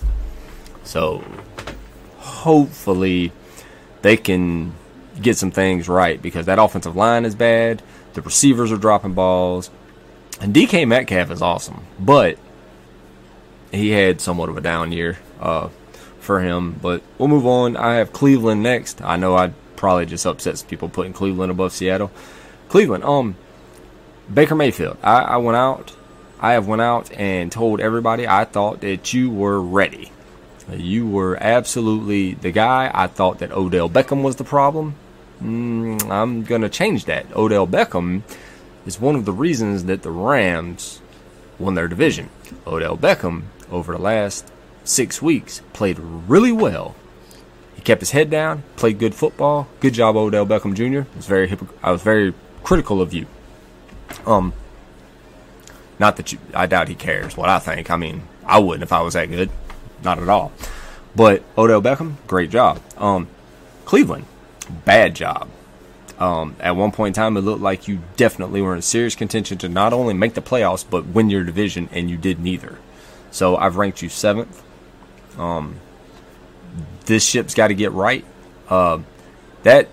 So 0.85 1.25
hopefully 2.19 3.33
they 4.03 4.17
can 4.17 4.75
get 5.21 5.37
some 5.37 5.51
things 5.51 5.89
right 5.89 6.21
because 6.21 6.47
that 6.47 6.59
offensive 6.59 6.97
line 6.97 7.25
is 7.25 7.35
bad. 7.35 7.83
The 8.15 8.23
receivers 8.23 8.73
are 8.73 8.77
dropping 8.77 9.15
balls. 9.15 9.71
And 10.41 10.55
DK 10.55 10.89
Metcalf 10.89 11.31
is 11.31 11.43
awesome, 11.43 11.85
but 11.99 12.39
he 13.71 13.91
had 13.91 14.21
somewhat 14.21 14.49
of 14.49 14.57
a 14.57 14.61
down 14.61 14.91
year. 14.91 15.19
Uh, 15.39 15.69
for 16.21 16.41
him. 16.41 16.79
But 16.81 17.03
we'll 17.19 17.29
move 17.29 17.47
on. 17.47 17.77
I 17.77 17.95
have 17.95 18.13
Cleveland 18.13 18.63
next. 18.63 19.03
I 19.03 19.17
know 19.17 19.35
I'd 19.35 19.55
probably 19.77 20.07
just 20.07 20.27
upset 20.27 20.59
some 20.59 20.69
people 20.69 20.89
putting 20.89 21.13
Cleveland 21.13 21.51
above 21.51 21.73
Seattle. 21.73 22.11
Cleveland, 22.69 23.03
um, 23.03 23.35
Baker 24.33 24.55
Mayfield. 24.55 24.99
I, 25.03 25.23
I 25.23 25.37
went 25.39 25.57
out. 25.57 25.97
I 26.39 26.53
have 26.53 26.69
went 26.69 26.83
out 26.83 27.11
and 27.13 27.51
told 27.51 27.81
everybody 27.81 28.27
I 28.29 28.45
thought 28.45 28.81
that 28.83 29.13
you 29.13 29.31
were 29.31 29.61
ready. 29.61 30.13
You 30.77 31.07
were 31.07 31.37
absolutely 31.41 32.35
the 32.35 32.51
guy. 32.51 32.91
I 32.93 33.07
thought 33.07 33.39
that 33.39 33.53
Odell 33.53 33.89
Beckham 33.89 34.23
was 34.23 34.37
the 34.37 34.45
problem. 34.45 34.95
Mm, 35.43 36.11
I'm 36.11 36.45
going 36.45 36.63
to 36.63 36.69
change 36.69 37.07
that. 37.07 37.27
Odell 37.35 37.67
Beckham 37.67 38.23
is 38.87 39.01
one 39.01 39.17
of 39.17 39.25
the 39.25 39.33
reasons 39.33 39.85
that 39.85 40.03
the 40.03 40.11
Rams 40.11 41.01
won 41.59 41.75
their 41.75 41.89
division. 41.89 42.29
Odell 42.67 42.97
Beckham, 42.97 43.45
over 43.71 43.93
the 43.93 44.03
last 44.03 44.51
six 44.85 45.23
weeks, 45.23 45.63
played 45.73 45.99
really 45.99 46.53
well. 46.53 46.95
He 47.75 47.83
kept 47.83 48.01
his 48.01 48.11
head 48.11 48.29
down, 48.31 48.63
played 48.77 48.99
good 48.99 49.15
football. 49.15 49.69
Good 49.81 49.95
job, 49.95 50.17
Odell 50.17 50.47
Beckham 50.47 50.75
Jr. 50.75 51.09
I 51.13 51.17
was 51.17 51.27
very, 51.27 51.57
I 51.83 51.91
was 51.91 52.03
very 52.03 52.35
critical 52.63 53.01
of 53.01 53.15
you. 53.15 53.27
Um, 54.27 54.53
not 55.99 56.17
that 56.17 56.33
you, 56.33 56.39
I 56.55 56.67
doubt 56.67 56.89
he 56.89 56.95
cares 56.95 57.37
what 57.37 57.49
I 57.49 57.59
think. 57.59 57.91
I 57.91 57.97
mean, 57.97 58.23
I 58.45 58.59
wouldn't 58.59 58.83
if 58.83 58.93
I 58.93 59.01
was 59.03 59.15
that 59.15 59.31
good, 59.31 59.51
not 60.03 60.19
at 60.19 60.29
all. 60.29 60.53
But 61.15 61.43
Odell 61.59 61.83
Beckham, 61.83 62.15
great 62.27 62.51
job. 62.51 62.81
Um, 62.97 63.29
Cleveland, 63.85 64.27
bad 64.85 65.15
job. 65.15 65.49
Um, 66.19 66.55
at 66.61 66.77
one 66.77 66.93
point 66.93 67.17
in 67.17 67.21
time, 67.23 67.37
it 67.37 67.41
looked 67.41 67.63
like 67.63 67.89
you 67.89 68.01
definitely 68.17 68.61
were 68.61 68.77
in 68.77 68.83
serious 68.83 69.15
contention 69.15 69.57
to 69.59 69.69
not 69.69 69.93
only 69.93 70.13
make 70.13 70.35
the 70.35 70.43
playoffs 70.43 70.85
but 70.89 71.07
win 71.07 71.31
your 71.31 71.45
division, 71.45 71.89
and 71.93 72.11
you 72.11 72.17
did 72.17 72.39
neither. 72.39 72.79
So 73.31 73.57
I've 73.57 73.77
ranked 73.77 74.03
you 74.03 74.09
seventh. 74.09 74.63
Um, 75.39 75.81
this 77.07 77.25
ship's 77.25 77.55
got 77.55 77.69
to 77.69 77.75
get 77.75 77.93
right. 77.93 78.25
Uh, 78.69 79.01
that 79.63 79.89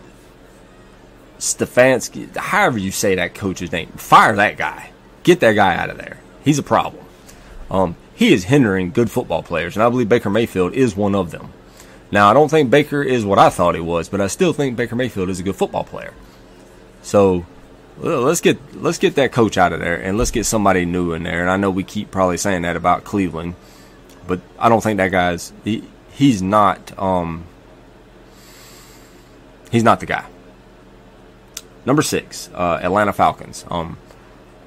Stefanski, 1.39 2.35
however 2.35 2.77
you 2.77 2.91
say 2.91 3.15
that 3.15 3.33
coach's 3.33 3.71
name, 3.71 3.89
fire 3.89 4.35
that 4.35 4.57
guy. 4.57 4.91
Get 5.23 5.39
that 5.39 5.53
guy 5.53 5.75
out 5.75 5.89
of 5.89 5.97
there. 5.97 6.19
He's 6.43 6.59
a 6.59 6.63
problem. 6.63 7.05
Um, 7.71 7.95
he 8.17 8.33
is 8.33 8.45
hindering 8.45 8.89
good 8.89 9.11
football 9.11 9.43
players, 9.43 9.75
and 9.75 9.83
I 9.83 9.89
believe 9.89 10.09
Baker 10.09 10.31
Mayfield 10.31 10.73
is 10.73 10.95
one 10.95 11.13
of 11.13 11.29
them. 11.29 11.53
Now, 12.11 12.31
I 12.31 12.33
don't 12.33 12.49
think 12.49 12.71
Baker 12.71 13.03
is 13.03 13.23
what 13.23 13.37
I 13.37 13.51
thought 13.51 13.75
he 13.75 13.81
was, 13.81 14.09
but 14.09 14.19
I 14.19 14.25
still 14.25 14.53
think 14.53 14.75
Baker 14.75 14.95
Mayfield 14.95 15.29
is 15.29 15.39
a 15.39 15.43
good 15.43 15.55
football 15.55 15.83
player. 15.83 16.15
So 17.03 17.45
let's 17.99 18.41
get 18.41 18.57
let's 18.75 18.97
get 18.97 19.13
that 19.15 19.31
coach 19.31 19.55
out 19.55 19.71
of 19.71 19.81
there, 19.81 19.95
and 19.95 20.17
let's 20.17 20.31
get 20.31 20.45
somebody 20.45 20.83
new 20.83 21.13
in 21.13 21.21
there. 21.21 21.41
And 21.41 21.49
I 21.51 21.57
know 21.57 21.69
we 21.69 21.83
keep 21.83 22.09
probably 22.09 22.37
saying 22.37 22.63
that 22.63 22.75
about 22.75 23.03
Cleveland, 23.03 23.53
but 24.25 24.41
I 24.57 24.67
don't 24.67 24.81
think 24.81 24.97
that 24.97 25.11
guy's 25.11 25.53
he, 25.63 25.83
he's 26.09 26.41
not 26.41 26.97
um 26.97 27.45
he's 29.69 29.83
not 29.83 29.99
the 29.99 30.07
guy. 30.07 30.25
Number 31.85 32.01
six, 32.01 32.49
uh, 32.55 32.79
Atlanta 32.81 33.13
Falcons. 33.13 33.63
Um, 33.69 33.99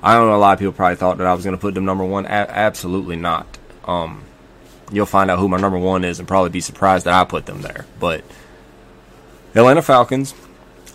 I 0.02 0.14
don't 0.14 0.28
know. 0.28 0.37
A 0.37 0.38
lot 0.38 0.54
of 0.54 0.59
people 0.59 0.73
probably 0.73 0.97
thought 0.97 1.19
that 1.19 1.26
I 1.26 1.35
was 1.35 1.45
going 1.45 1.57
to 1.57 1.61
put 1.61 1.75
them 1.75 1.85
number 1.85 2.04
one. 2.04 2.25
A- 2.25 2.28
absolutely 2.28 3.16
not. 3.16 3.59
Um, 3.85 4.25
you'll 4.90 5.07
find 5.07 5.30
out 5.30 5.38
who 5.38 5.49
my 5.49 5.59
number 5.59 5.78
one 5.78 6.04
is, 6.04 6.19
and 6.19 6.26
probably 6.26 6.50
be 6.50 6.61
surprised 6.61 7.07
that 7.07 7.14
I 7.14 7.25
put 7.25 7.47
them 7.47 7.62
there. 7.62 7.87
But 7.99 8.25
Atlanta 9.54 9.83
Falcons, 9.83 10.35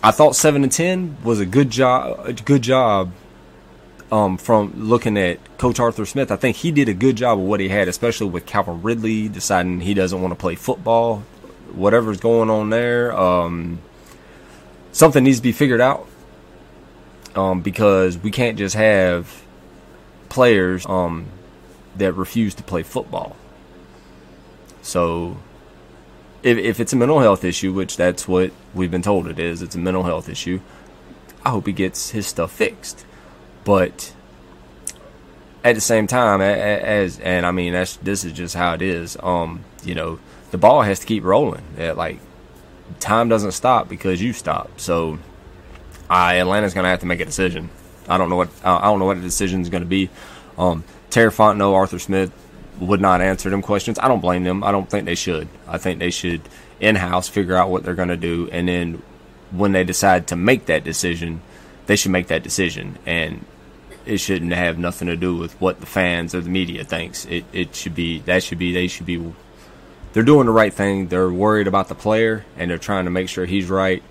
I 0.02 0.10
thought 0.10 0.34
seven 0.34 0.62
and 0.62 0.72
ten 0.72 1.16
was 1.22 1.40
a 1.40 1.46
good 1.46 1.70
job. 1.70 2.26
A 2.26 2.32
good 2.32 2.62
job. 2.62 3.12
Um, 4.10 4.36
from 4.36 4.88
looking 4.88 5.18
at 5.18 5.58
Coach 5.58 5.80
Arthur 5.80 6.06
Smith, 6.06 6.30
I 6.30 6.36
think 6.36 6.56
he 6.56 6.70
did 6.70 6.88
a 6.88 6.94
good 6.94 7.16
job 7.16 7.40
of 7.40 7.44
what 7.44 7.58
he 7.58 7.68
had, 7.68 7.88
especially 7.88 8.28
with 8.28 8.46
Calvin 8.46 8.80
Ridley 8.80 9.28
deciding 9.28 9.80
he 9.80 9.94
doesn't 9.94 10.22
want 10.22 10.30
to 10.30 10.36
play 10.36 10.54
football. 10.54 11.24
Whatever's 11.72 12.20
going 12.20 12.48
on 12.48 12.70
there, 12.70 13.16
um, 13.18 13.80
something 14.92 15.24
needs 15.24 15.38
to 15.38 15.42
be 15.42 15.50
figured 15.50 15.80
out. 15.80 16.06
Um, 17.36 17.60
because 17.60 18.18
we 18.18 18.30
can't 18.30 18.56
just 18.56 18.74
have 18.74 19.44
players 20.28 20.86
um, 20.86 21.26
that 21.96 22.14
refuse 22.14 22.54
to 22.54 22.62
play 22.62 22.82
football. 22.82 23.36
So 24.82 25.36
if, 26.42 26.58
if 26.58 26.80
it's 26.80 26.92
a 26.92 26.96
mental 26.96 27.20
health 27.20 27.44
issue, 27.44 27.72
which 27.72 27.96
that's 27.96 28.26
what 28.26 28.52
we've 28.74 28.90
been 28.90 29.02
told 29.02 29.26
it 29.26 29.38
is, 29.38 29.62
it's 29.62 29.74
a 29.74 29.78
mental 29.78 30.04
health 30.04 30.28
issue. 30.28 30.60
I 31.44 31.50
hope 31.50 31.66
he 31.66 31.72
gets 31.72 32.10
his 32.10 32.26
stuff 32.26 32.52
fixed. 32.52 33.04
But 33.64 34.14
at 35.64 35.74
the 35.74 35.80
same 35.80 36.06
time, 36.06 36.40
as 36.40 37.18
and 37.18 37.44
I 37.44 37.50
mean, 37.50 37.72
that's 37.72 37.96
this 37.96 38.24
is 38.24 38.32
just 38.32 38.54
how 38.54 38.74
it 38.74 38.82
is. 38.82 39.16
Um, 39.22 39.64
you 39.84 39.94
know, 39.94 40.20
the 40.52 40.58
ball 40.58 40.82
has 40.82 41.00
to 41.00 41.06
keep 41.06 41.24
rolling. 41.24 41.64
like 41.76 42.20
time 43.00 43.28
doesn't 43.28 43.52
stop 43.52 43.88
because 43.88 44.22
you 44.22 44.32
stop. 44.32 44.78
So, 44.78 45.18
uh, 46.10 46.32
Atlanta's 46.34 46.74
going 46.74 46.84
to 46.84 46.90
have 46.90 47.00
to 47.00 47.06
make 47.06 47.20
a 47.20 47.24
decision. 47.24 47.70
I 48.08 48.18
don't 48.18 48.30
know 48.30 48.36
what 48.36 48.50
I 48.64 48.82
don't 48.82 48.98
know 48.98 49.06
what 49.06 49.16
the 49.16 49.22
decision 49.22 49.62
is 49.62 49.68
going 49.68 49.82
to 49.82 49.88
be. 49.88 50.10
Um, 50.58 50.84
Terry 51.10 51.30
Fontenot, 51.30 51.74
Arthur 51.74 51.98
Smith, 51.98 52.32
would 52.80 53.00
not 53.00 53.20
answer 53.20 53.50
them 53.50 53.62
questions. 53.62 53.98
I 53.98 54.08
don't 54.08 54.20
blame 54.20 54.44
them. 54.44 54.62
I 54.62 54.70
don't 54.72 54.88
think 54.88 55.04
they 55.06 55.14
should. 55.14 55.48
I 55.66 55.78
think 55.78 55.98
they 55.98 56.10
should 56.10 56.42
in 56.80 56.96
house 56.96 57.28
figure 57.28 57.56
out 57.56 57.70
what 57.70 57.82
they're 57.82 57.94
going 57.94 58.08
to 58.08 58.16
do, 58.16 58.48
and 58.52 58.68
then 58.68 59.02
when 59.50 59.72
they 59.72 59.84
decide 59.84 60.26
to 60.28 60.36
make 60.36 60.66
that 60.66 60.84
decision, 60.84 61.40
they 61.86 61.96
should 61.96 62.10
make 62.10 62.28
that 62.28 62.42
decision, 62.42 62.98
and 63.06 63.44
it 64.04 64.18
shouldn't 64.18 64.52
have 64.52 64.78
nothing 64.78 65.08
to 65.08 65.16
do 65.16 65.36
with 65.36 65.60
what 65.60 65.80
the 65.80 65.86
fans 65.86 66.34
or 66.34 66.40
the 66.40 66.50
media 66.50 66.84
thinks. 66.84 67.24
It 67.26 67.44
it 67.52 67.74
should 67.74 67.94
be 67.94 68.20
that 68.20 68.42
should 68.42 68.58
be 68.58 68.72
they 68.72 68.88
should 68.88 69.06
be. 69.06 69.32
They're 70.12 70.22
doing 70.22 70.46
the 70.46 70.52
right 70.52 70.72
thing. 70.72 71.08
They're 71.08 71.30
worried 71.30 71.66
about 71.66 71.88
the 71.88 71.94
player, 71.94 72.44
and 72.56 72.70
they're 72.70 72.78
trying 72.78 73.04
to 73.04 73.10
make 73.10 73.28
sure 73.28 73.44
he's 73.44 73.68
right. 73.68 74.02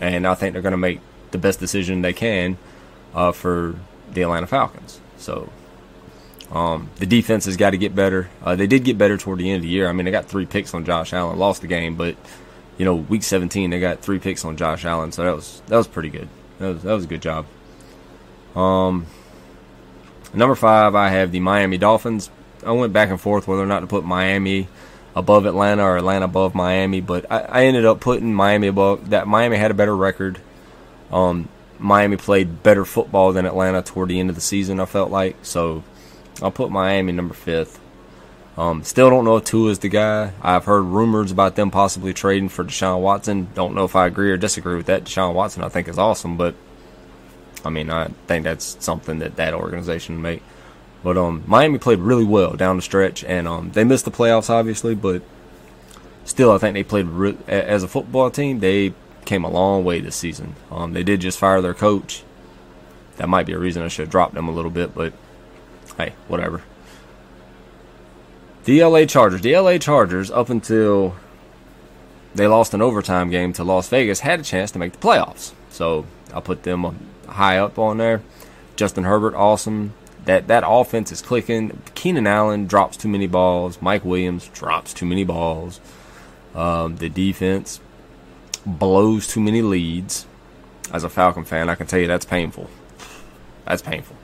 And 0.00 0.26
I 0.26 0.34
think 0.34 0.52
they're 0.52 0.62
going 0.62 0.72
to 0.72 0.76
make 0.76 1.00
the 1.30 1.38
best 1.38 1.60
decision 1.60 2.02
they 2.02 2.12
can 2.12 2.58
uh, 3.14 3.32
for 3.32 3.76
the 4.12 4.22
Atlanta 4.22 4.46
Falcons. 4.46 5.00
So 5.18 5.50
um, 6.50 6.90
the 6.96 7.06
defense 7.06 7.44
has 7.44 7.56
got 7.56 7.70
to 7.70 7.78
get 7.78 7.94
better. 7.94 8.30
Uh, 8.42 8.56
they 8.56 8.66
did 8.66 8.84
get 8.84 8.96
better 8.96 9.16
toward 9.18 9.38
the 9.38 9.50
end 9.50 9.56
of 9.56 9.62
the 9.62 9.68
year. 9.68 9.88
I 9.88 9.92
mean, 9.92 10.04
they 10.04 10.10
got 10.10 10.26
three 10.26 10.46
picks 10.46 10.72
on 10.74 10.84
Josh 10.84 11.12
Allen, 11.12 11.38
lost 11.38 11.60
the 11.60 11.66
game, 11.66 11.96
but 11.96 12.16
you 12.78 12.84
know, 12.84 12.94
week 12.94 13.22
17 13.22 13.70
they 13.70 13.80
got 13.80 14.00
three 14.00 14.18
picks 14.18 14.44
on 14.44 14.56
Josh 14.56 14.84
Allen, 14.84 15.12
so 15.12 15.24
that 15.24 15.34
was 15.34 15.62
that 15.66 15.76
was 15.76 15.88
pretty 15.88 16.08
good. 16.08 16.28
That 16.58 16.74
was 16.74 16.82
that 16.84 16.92
was 16.94 17.04
a 17.04 17.08
good 17.08 17.22
job. 17.22 17.46
Um, 18.54 19.06
number 20.32 20.54
five, 20.54 20.94
I 20.94 21.10
have 21.10 21.32
the 21.32 21.40
Miami 21.40 21.76
Dolphins. 21.76 22.30
I 22.64 22.72
went 22.72 22.92
back 22.92 23.10
and 23.10 23.20
forth 23.20 23.46
whether 23.46 23.62
or 23.62 23.66
not 23.66 23.80
to 23.80 23.86
put 23.86 24.04
Miami 24.04 24.68
above 25.14 25.46
Atlanta 25.46 25.82
or 25.82 25.96
Atlanta 25.96 26.24
above 26.24 26.54
Miami, 26.54 27.00
but 27.00 27.30
I, 27.30 27.40
I 27.40 27.64
ended 27.64 27.84
up 27.84 28.00
putting 28.00 28.32
Miami 28.32 28.68
above. 28.68 29.10
That 29.10 29.26
Miami 29.26 29.56
had 29.56 29.70
a 29.70 29.74
better 29.74 29.96
record. 29.96 30.40
Um, 31.12 31.48
Miami 31.78 32.16
played 32.16 32.62
better 32.62 32.84
football 32.84 33.32
than 33.32 33.46
Atlanta 33.46 33.82
toward 33.82 34.08
the 34.08 34.18
end 34.18 34.30
of 34.30 34.34
the 34.34 34.42
season. 34.42 34.80
I 34.80 34.84
felt 34.84 35.10
like 35.10 35.36
so. 35.42 35.84
I'll 36.42 36.50
put 36.50 36.70
Miami 36.70 37.12
number 37.12 37.34
fifth. 37.34 37.80
Um, 38.56 38.82
still 38.82 39.08
don't 39.08 39.24
know 39.24 39.36
if 39.36 39.44
Tua 39.44 39.70
is 39.70 39.78
the 39.78 39.88
guy. 39.88 40.32
I've 40.42 40.64
heard 40.64 40.82
rumors 40.82 41.30
about 41.30 41.54
them 41.54 41.70
possibly 41.70 42.12
trading 42.12 42.48
for 42.48 42.64
Deshaun 42.64 43.00
Watson. 43.00 43.48
Don't 43.54 43.74
know 43.74 43.84
if 43.84 43.94
I 43.94 44.06
agree 44.06 44.32
or 44.32 44.36
disagree 44.36 44.76
with 44.76 44.86
that. 44.86 45.04
Deshaun 45.04 45.34
Watson, 45.34 45.62
I 45.62 45.68
think, 45.68 45.86
is 45.86 45.98
awesome, 45.98 46.36
but 46.36 46.56
I 47.64 47.70
mean, 47.70 47.88
I 47.88 48.08
think 48.26 48.44
that's 48.44 48.76
something 48.80 49.20
that 49.20 49.36
that 49.36 49.54
organization 49.54 50.20
make. 50.20 50.42
But 51.04 51.16
um, 51.16 51.44
Miami 51.46 51.78
played 51.78 52.00
really 52.00 52.24
well 52.24 52.54
down 52.54 52.76
the 52.76 52.82
stretch, 52.82 53.22
and 53.22 53.46
um, 53.46 53.70
they 53.70 53.84
missed 53.84 54.04
the 54.04 54.10
playoffs, 54.10 54.50
obviously, 54.50 54.96
but 54.96 55.22
still, 56.24 56.50
I 56.50 56.58
think 56.58 56.74
they 56.74 56.82
played 56.82 57.06
re- 57.06 57.38
as 57.46 57.84
a 57.84 57.88
football 57.88 58.30
team. 58.30 58.58
They 58.58 58.92
came 59.28 59.44
a 59.44 59.50
long 59.50 59.84
way 59.84 60.00
this 60.00 60.16
season. 60.16 60.56
Um, 60.70 60.94
they 60.94 61.02
did 61.02 61.20
just 61.20 61.38
fire 61.38 61.60
their 61.60 61.74
coach. 61.74 62.24
That 63.18 63.28
might 63.28 63.44
be 63.46 63.52
a 63.52 63.58
reason 63.58 63.82
I 63.82 63.88
should 63.88 64.04
have 64.04 64.10
dropped 64.10 64.34
them 64.34 64.48
a 64.48 64.52
little 64.52 64.70
bit, 64.70 64.94
but 64.94 65.12
hey, 65.98 66.14
whatever. 66.28 66.62
The 68.64 68.82
LA 68.82 69.04
Chargers. 69.04 69.42
The 69.42 69.56
LA 69.56 69.76
Chargers, 69.76 70.30
up 70.30 70.48
until 70.48 71.14
they 72.34 72.46
lost 72.46 72.72
an 72.72 72.80
overtime 72.80 73.28
game 73.30 73.52
to 73.54 73.64
Las 73.64 73.88
Vegas, 73.88 74.20
had 74.20 74.40
a 74.40 74.42
chance 74.42 74.70
to 74.70 74.78
make 74.78 74.92
the 74.92 74.98
playoffs. 74.98 75.52
So 75.68 76.06
I'll 76.32 76.42
put 76.42 76.62
them 76.62 77.10
high 77.26 77.58
up 77.58 77.78
on 77.78 77.98
there. 77.98 78.22
Justin 78.76 79.04
Herbert, 79.04 79.34
awesome. 79.34 79.92
That 80.24 80.48
that 80.48 80.64
offense 80.66 81.12
is 81.12 81.20
clicking. 81.20 81.82
Keenan 81.94 82.26
Allen 82.26 82.66
drops 82.66 82.96
too 82.96 83.08
many 83.08 83.26
balls. 83.26 83.80
Mike 83.82 84.04
Williams 84.04 84.48
drops 84.48 84.94
too 84.94 85.06
many 85.06 85.24
balls. 85.24 85.80
Um, 86.54 86.96
the 86.96 87.08
defense 87.08 87.80
blows 88.64 89.26
too 89.26 89.40
many 89.40 89.62
leads. 89.62 90.26
As 90.92 91.04
a 91.04 91.10
Falcon 91.10 91.44
fan, 91.44 91.68
I 91.68 91.74
can 91.74 91.86
tell 91.86 92.00
you 92.00 92.06
that's 92.06 92.24
painful. 92.24 92.70
That's 93.66 93.82
painful. 93.82 94.16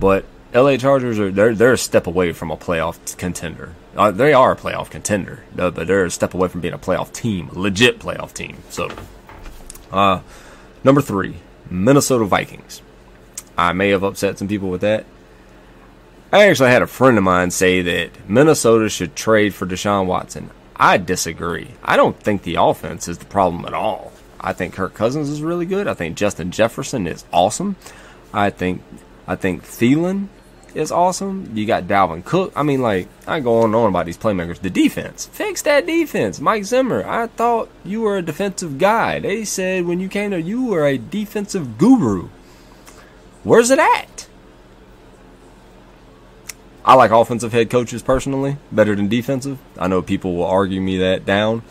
But 0.00 0.24
LA 0.52 0.76
Chargers 0.76 1.18
are 1.18 1.30
they're 1.30 1.54
they're 1.54 1.72
a 1.72 1.78
step 1.78 2.06
away 2.06 2.32
from 2.32 2.50
a 2.50 2.56
playoff 2.56 3.16
contender. 3.16 3.74
Uh, 3.96 4.10
they 4.10 4.32
are 4.32 4.52
a 4.52 4.56
playoff 4.56 4.90
contender, 4.90 5.44
but 5.54 5.74
they're 5.74 6.04
a 6.04 6.10
step 6.10 6.34
away 6.34 6.48
from 6.48 6.60
being 6.60 6.74
a 6.74 6.78
playoff 6.78 7.12
team, 7.12 7.50
legit 7.52 7.98
playoff 7.98 8.32
team. 8.32 8.58
So, 8.70 8.90
uh, 9.92 10.20
number 10.84 11.00
three, 11.00 11.36
Minnesota 11.70 12.24
Vikings. 12.24 12.82
I 13.56 13.72
may 13.72 13.90
have 13.90 14.02
upset 14.02 14.38
some 14.38 14.48
people 14.48 14.68
with 14.68 14.82
that. 14.82 15.06
I 16.32 16.48
actually 16.48 16.70
had 16.70 16.82
a 16.82 16.86
friend 16.86 17.16
of 17.16 17.24
mine 17.24 17.50
say 17.50 17.80
that 17.82 18.28
Minnesota 18.28 18.88
should 18.88 19.16
trade 19.16 19.54
for 19.54 19.66
Deshaun 19.66 20.06
Watson. 20.06 20.50
I 20.78 20.98
disagree. 20.98 21.68
I 21.82 21.96
don't 21.96 22.18
think 22.18 22.42
the 22.42 22.56
offense 22.56 23.08
is 23.08 23.18
the 23.18 23.24
problem 23.24 23.64
at 23.64 23.74
all. 23.74 24.12
I 24.40 24.52
think 24.52 24.74
Kirk 24.74 24.94
Cousins 24.94 25.28
is 25.28 25.42
really 25.42 25.66
good. 25.66 25.88
I 25.88 25.94
think 25.94 26.16
Justin 26.16 26.50
Jefferson 26.50 27.06
is 27.06 27.24
awesome. 27.32 27.76
I 28.32 28.50
think 28.50 28.82
I 29.26 29.34
think 29.36 29.64
Thielen 29.64 30.28
is 30.74 30.92
awesome. 30.92 31.50
You 31.54 31.66
got 31.66 31.84
Dalvin 31.84 32.24
Cook. 32.24 32.52
I 32.54 32.62
mean, 32.62 32.82
like, 32.82 33.08
I 33.26 33.40
go 33.40 33.58
on 33.58 33.66
and 33.66 33.74
on 33.74 33.88
about 33.88 34.06
these 34.06 34.18
playmakers. 34.18 34.60
The 34.60 34.70
defense. 34.70 35.26
Fix 35.26 35.62
that 35.62 35.86
defense. 35.86 36.38
Mike 36.38 36.64
Zimmer, 36.64 37.04
I 37.04 37.28
thought 37.28 37.70
you 37.84 38.02
were 38.02 38.18
a 38.18 38.22
defensive 38.22 38.78
guy. 38.78 39.18
They 39.18 39.44
said 39.44 39.86
when 39.86 40.00
you 40.00 40.08
came 40.08 40.30
there, 40.30 40.38
you 40.38 40.66
were 40.66 40.86
a 40.86 40.98
defensive 40.98 41.78
guru. 41.78 42.28
Where's 43.42 43.70
it 43.70 43.78
at? 43.78 44.25
I 46.86 46.94
like 46.94 47.10
offensive 47.10 47.52
head 47.52 47.68
coaches 47.68 48.00
personally 48.00 48.58
better 48.70 48.94
than 48.94 49.08
defensive. 49.08 49.58
I 49.76 49.88
know 49.88 50.02
people 50.02 50.36
will 50.36 50.44
argue 50.44 50.80
me 50.80 50.98
that 50.98 51.26
down. 51.26 51.62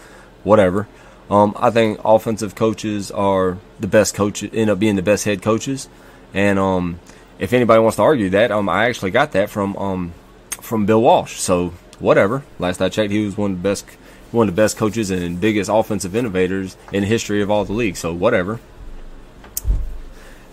Whatever. 0.44 0.88
Um, 1.30 1.56
I 1.58 1.72
think 1.72 2.00
offensive 2.04 2.54
coaches 2.54 3.12
are 3.12 3.58
the 3.80 3.88
best 3.88 4.14
coaches, 4.14 4.52
end 4.54 4.70
up 4.70 4.78
being 4.78 4.98
the 4.98 5.02
best 5.02 5.24
head 5.24 5.42
coaches. 5.42 5.88
And 6.34 6.60
um, 6.60 7.00
if 7.40 7.54
anybody 7.54 7.82
wants 7.82 7.96
to 7.96 8.04
argue 8.04 8.30
that, 8.32 8.52
um, 8.52 8.68
I 8.68 8.86
actually 8.86 9.12
got 9.12 9.32
that 9.32 9.50
from 9.50 9.76
um, 9.78 10.14
from 10.62 10.86
Bill 10.86 11.02
Walsh. 11.02 11.38
So 11.38 11.70
whatever. 12.00 12.44
Last 12.60 12.82
I 12.82 12.90
checked, 12.90 13.12
he 13.12 13.26
was 13.26 13.38
one 13.38 13.52
of 13.52 13.58
the 13.58 13.64
best 13.64 13.86
one 14.32 14.50
of 14.50 14.56
the 14.56 14.62
best 14.62 14.76
coaches 14.76 15.10
and 15.10 15.40
biggest 15.40 15.70
offensive 15.74 16.14
innovators 16.14 16.76
in 16.92 17.02
the 17.02 17.08
history 17.08 17.42
of 17.42 17.50
all 17.50 17.64
the 17.64 17.74
league. 17.74 17.96
So 17.96 18.14
whatever. 18.14 18.60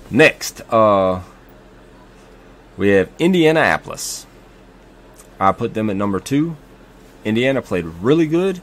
Next, 0.09 0.61
uh, 0.71 1.23
we 2.77 2.91
have 2.91 3.11
Indianapolis. 3.19 4.27
I 5.43 5.53
put 5.53 5.75
them 5.75 5.91
at 5.91 5.97
number 5.97 6.21
two. 6.21 6.57
Indiana 7.25 7.63
played 7.63 7.85
really 7.85 8.27
good. 8.27 8.61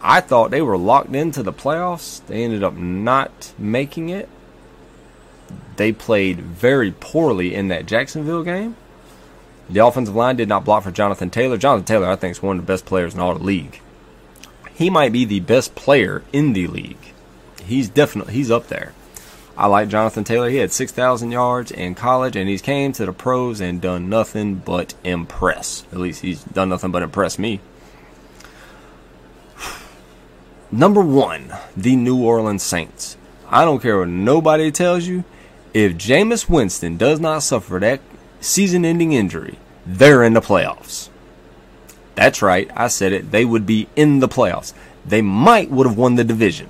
I 0.00 0.20
thought 0.20 0.50
they 0.50 0.62
were 0.62 0.78
locked 0.78 1.14
into 1.14 1.42
the 1.42 1.52
playoffs. 1.52 2.24
They 2.26 2.44
ended 2.44 2.62
up 2.62 2.74
not 2.74 3.52
making 3.58 4.08
it 4.08 4.28
they 5.78 5.92
played 5.92 6.40
very 6.40 6.92
poorly 6.92 7.54
in 7.54 7.68
that 7.68 7.86
Jacksonville 7.86 8.42
game. 8.42 8.76
The 9.70 9.84
offensive 9.84 10.14
line 10.14 10.36
did 10.36 10.48
not 10.48 10.64
block 10.64 10.82
for 10.82 10.90
Jonathan 10.90 11.30
Taylor. 11.30 11.56
Jonathan 11.56 11.84
Taylor, 11.84 12.08
I 12.08 12.16
think, 12.16 12.32
is 12.32 12.42
one 12.42 12.58
of 12.58 12.66
the 12.66 12.72
best 12.72 12.84
players 12.84 13.14
in 13.14 13.20
all 13.20 13.34
the 13.34 13.44
league. 13.44 13.80
He 14.74 14.90
might 14.90 15.12
be 15.12 15.24
the 15.24 15.40
best 15.40 15.74
player 15.74 16.22
in 16.32 16.52
the 16.52 16.66
league. 16.66 17.12
He's 17.64 17.88
definitely 17.88 18.34
he's 18.34 18.50
up 18.50 18.68
there. 18.68 18.92
I 19.58 19.66
like 19.66 19.88
Jonathan 19.88 20.22
Taylor. 20.22 20.48
He 20.48 20.58
had 20.58 20.70
6,000 20.70 21.32
yards 21.32 21.72
in 21.72 21.96
college, 21.96 22.36
and 22.36 22.48
he's 22.48 22.62
came 22.62 22.92
to 22.92 23.04
the 23.04 23.12
pros 23.12 23.60
and 23.60 23.80
done 23.80 24.08
nothing 24.08 24.54
but 24.54 24.94
impress. 25.02 25.84
At 25.90 25.98
least 25.98 26.22
he's 26.22 26.44
done 26.44 26.68
nothing 26.68 26.92
but 26.92 27.02
impress 27.02 27.40
me. 27.40 27.58
Number 30.70 31.00
one, 31.00 31.52
the 31.76 31.96
New 31.96 32.22
Orleans 32.22 32.62
Saints. 32.62 33.16
I 33.48 33.64
don't 33.64 33.82
care 33.82 33.98
what 33.98 34.06
nobody 34.06 34.70
tells 34.70 35.08
you. 35.08 35.24
If 35.74 35.94
Jameis 35.94 36.48
Winston 36.48 36.96
does 36.96 37.18
not 37.18 37.42
suffer 37.42 37.80
that 37.80 38.00
season 38.40 38.84
ending 38.84 39.12
injury, 39.12 39.58
they're 39.84 40.22
in 40.22 40.34
the 40.34 40.40
playoffs. 40.40 41.08
That's 42.14 42.42
right, 42.42 42.70
I 42.76 42.86
said 42.86 43.12
it. 43.12 43.32
They 43.32 43.44
would 43.44 43.66
be 43.66 43.88
in 43.96 44.20
the 44.20 44.28
playoffs. 44.28 44.72
They 45.04 45.20
might 45.20 45.68
would 45.68 45.88
have 45.88 45.98
won 45.98 46.14
the 46.14 46.22
division. 46.22 46.68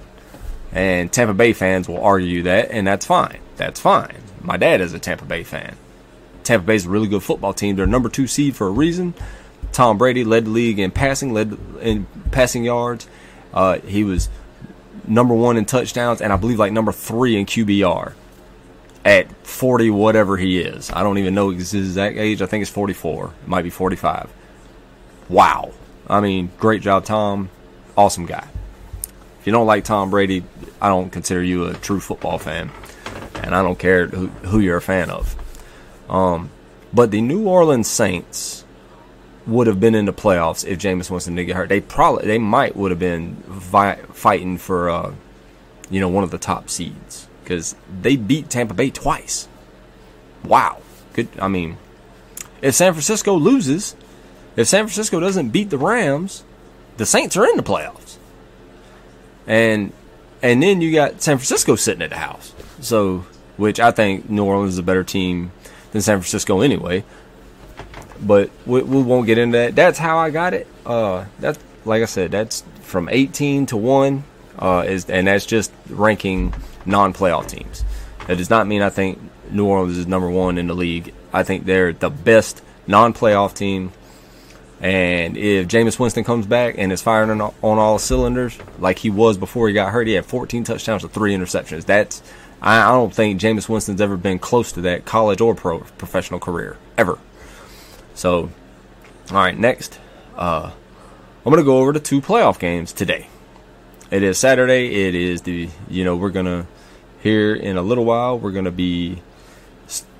And 0.72 1.12
Tampa 1.12 1.34
Bay 1.34 1.52
fans 1.52 1.88
will 1.88 2.02
argue 2.02 2.42
that, 2.42 2.70
and 2.70 2.86
that's 2.86 3.06
fine. 3.06 3.40
That's 3.56 3.80
fine. 3.80 4.16
My 4.40 4.56
dad 4.56 4.80
is 4.80 4.92
a 4.92 4.98
Tampa 4.98 5.24
Bay 5.24 5.42
fan. 5.42 5.76
Tampa 6.44 6.66
Bay's 6.66 6.86
a 6.86 6.88
really 6.88 7.08
good 7.08 7.22
football 7.22 7.52
team. 7.52 7.76
They're 7.76 7.86
number 7.86 8.08
two 8.08 8.26
seed 8.26 8.56
for 8.56 8.66
a 8.66 8.70
reason. 8.70 9.14
Tom 9.72 9.98
Brady 9.98 10.24
led 10.24 10.46
the 10.46 10.50
league 10.50 10.78
in 10.78 10.90
passing, 10.90 11.32
led 11.32 11.56
in 11.80 12.06
passing 12.30 12.64
yards. 12.64 13.08
Uh, 13.52 13.78
he 13.80 14.04
was 14.04 14.28
number 15.06 15.34
one 15.34 15.56
in 15.56 15.64
touchdowns, 15.64 16.20
and 16.20 16.32
I 16.32 16.36
believe 16.36 16.58
like 16.58 16.72
number 16.72 16.92
three 16.92 17.36
in 17.38 17.46
QBR 17.46 18.12
at 19.04 19.46
40 19.46 19.90
whatever 19.90 20.36
he 20.36 20.58
is. 20.60 20.90
I 20.90 21.02
don't 21.02 21.18
even 21.18 21.34
know 21.34 21.50
his 21.50 21.74
exact 21.74 22.16
age. 22.16 22.42
I 22.42 22.46
think 22.46 22.62
it's 22.62 22.70
44. 22.70 23.32
It 23.42 23.48
might 23.48 23.62
be 23.62 23.70
45. 23.70 24.30
Wow. 25.28 25.72
I 26.08 26.20
mean, 26.20 26.50
great 26.58 26.82
job, 26.82 27.04
Tom. 27.04 27.50
Awesome 27.96 28.26
guy. 28.26 28.46
If 29.40 29.46
you 29.46 29.52
don't 29.52 29.66
like 29.66 29.84
Tom 29.84 30.10
Brady, 30.10 30.44
I 30.80 30.88
don't 30.88 31.10
consider 31.10 31.42
you 31.42 31.66
a 31.66 31.74
true 31.74 32.00
football 32.00 32.38
fan, 32.38 32.70
and 33.34 33.54
I 33.54 33.62
don't 33.62 33.78
care 33.78 34.06
who, 34.06 34.26
who 34.26 34.60
you're 34.60 34.76
a 34.76 34.82
fan 34.82 35.10
of. 35.10 35.36
Um, 36.08 36.50
but 36.92 37.10
the 37.10 37.20
New 37.20 37.46
Orleans 37.46 37.88
Saints 37.88 38.64
would 39.46 39.66
have 39.66 39.80
been 39.80 39.94
in 39.94 40.04
the 40.04 40.12
playoffs 40.12 40.66
if 40.66 40.78
Jameis 40.78 41.10
Winston 41.10 41.34
didn't 41.34 41.48
get 41.48 41.56
hurt. 41.56 41.68
They 41.68 41.80
probably, 41.80 42.26
they 42.26 42.38
might 42.38 42.76
would 42.76 42.90
have 42.90 43.00
been 43.00 43.36
vi- 43.46 44.00
fighting 44.12 44.58
for, 44.58 44.90
uh, 44.90 45.14
you 45.90 46.00
know, 46.00 46.08
one 46.08 46.24
of 46.24 46.30
the 46.30 46.38
top 46.38 46.68
seeds 46.68 47.28
because 47.42 47.74
they 48.02 48.16
beat 48.16 48.50
Tampa 48.50 48.74
Bay 48.74 48.90
twice. 48.90 49.48
Wow. 50.44 50.82
Good. 51.14 51.28
I 51.40 51.48
mean, 51.48 51.76
if 52.62 52.74
San 52.74 52.92
Francisco 52.92 53.34
loses, 53.34 53.96
if 54.56 54.66
San 54.66 54.84
Francisco 54.84 55.20
doesn't 55.20 55.50
beat 55.50 55.70
the 55.70 55.78
Rams, 55.78 56.44
the 56.96 57.06
Saints 57.06 57.36
are 57.36 57.46
in 57.46 57.56
the 57.56 57.62
playoffs. 57.62 58.07
And 59.48 59.92
and 60.42 60.62
then 60.62 60.80
you 60.80 60.92
got 60.92 61.20
San 61.20 61.38
Francisco 61.38 61.74
sitting 61.74 62.02
at 62.02 62.10
the 62.10 62.16
house. 62.16 62.54
So, 62.80 63.24
which 63.56 63.80
I 63.80 63.90
think 63.90 64.30
New 64.30 64.44
Orleans 64.44 64.74
is 64.74 64.78
a 64.78 64.84
better 64.84 65.02
team 65.02 65.50
than 65.90 66.02
San 66.02 66.18
Francisco 66.18 66.60
anyway. 66.60 67.02
But 68.20 68.50
we, 68.66 68.82
we 68.82 69.02
won't 69.02 69.26
get 69.26 69.38
into 69.38 69.58
that. 69.58 69.74
That's 69.74 69.98
how 69.98 70.18
I 70.18 70.30
got 70.30 70.54
it. 70.54 70.66
Uh, 70.86 71.24
that's 71.40 71.58
like 71.84 72.02
I 72.02 72.06
said. 72.06 72.30
That's 72.30 72.62
from 72.82 73.08
18 73.08 73.66
to 73.66 73.76
one. 73.76 74.24
Uh, 74.58 74.84
is 74.86 75.08
and 75.08 75.28
that's 75.28 75.46
just 75.46 75.72
ranking 75.88 76.52
non-playoff 76.84 77.48
teams. 77.48 77.84
That 78.26 78.38
does 78.38 78.50
not 78.50 78.66
mean 78.66 78.82
I 78.82 78.90
think 78.90 79.20
New 79.50 79.66
Orleans 79.66 79.96
is 79.96 80.06
number 80.06 80.28
one 80.28 80.58
in 80.58 80.66
the 80.66 80.74
league. 80.74 81.14
I 81.32 81.44
think 81.44 81.64
they're 81.64 81.92
the 81.92 82.10
best 82.10 82.62
non-playoff 82.86 83.54
team. 83.54 83.92
And 84.80 85.36
if 85.36 85.66
Jameis 85.66 85.98
Winston 85.98 86.22
comes 86.22 86.46
back 86.46 86.76
and 86.78 86.92
is 86.92 87.02
firing 87.02 87.40
on, 87.40 87.40
on 87.62 87.78
all 87.78 87.98
cylinders 87.98 88.56
like 88.78 88.98
he 88.98 89.10
was 89.10 89.36
before 89.36 89.66
he 89.66 89.74
got 89.74 89.92
hurt, 89.92 90.06
he 90.06 90.12
had 90.12 90.24
14 90.24 90.64
touchdowns 90.64 91.02
and 91.02 91.12
three 91.12 91.34
interceptions. 91.34 91.84
That's 91.84 92.22
I, 92.60 92.82
I 92.82 92.92
don't 92.92 93.12
think 93.12 93.40
Jameis 93.40 93.68
Winston's 93.68 94.00
ever 94.00 94.16
been 94.16 94.38
close 94.38 94.72
to 94.72 94.80
that 94.82 95.04
college 95.04 95.40
or 95.40 95.54
pro 95.54 95.80
professional 95.80 96.40
career 96.40 96.76
ever. 96.96 97.18
So, 98.14 98.50
all 99.30 99.36
right, 99.36 99.56
next, 99.56 99.98
uh, 100.36 100.70
I'm 101.44 101.50
gonna 101.50 101.62
go 101.64 101.78
over 101.78 101.92
the 101.92 102.00
two 102.00 102.20
playoff 102.20 102.58
games 102.58 102.92
today. 102.92 103.28
It 104.10 104.22
is 104.22 104.38
Saturday. 104.38 105.06
It 105.06 105.14
is 105.14 105.42
the 105.42 105.68
you 105.88 106.04
know 106.04 106.16
we're 106.16 106.30
gonna 106.30 106.66
here 107.20 107.54
in 107.54 107.76
a 107.76 107.82
little 107.82 108.04
while 108.04 108.38
we're 108.38 108.52
gonna 108.52 108.70
be 108.70 109.22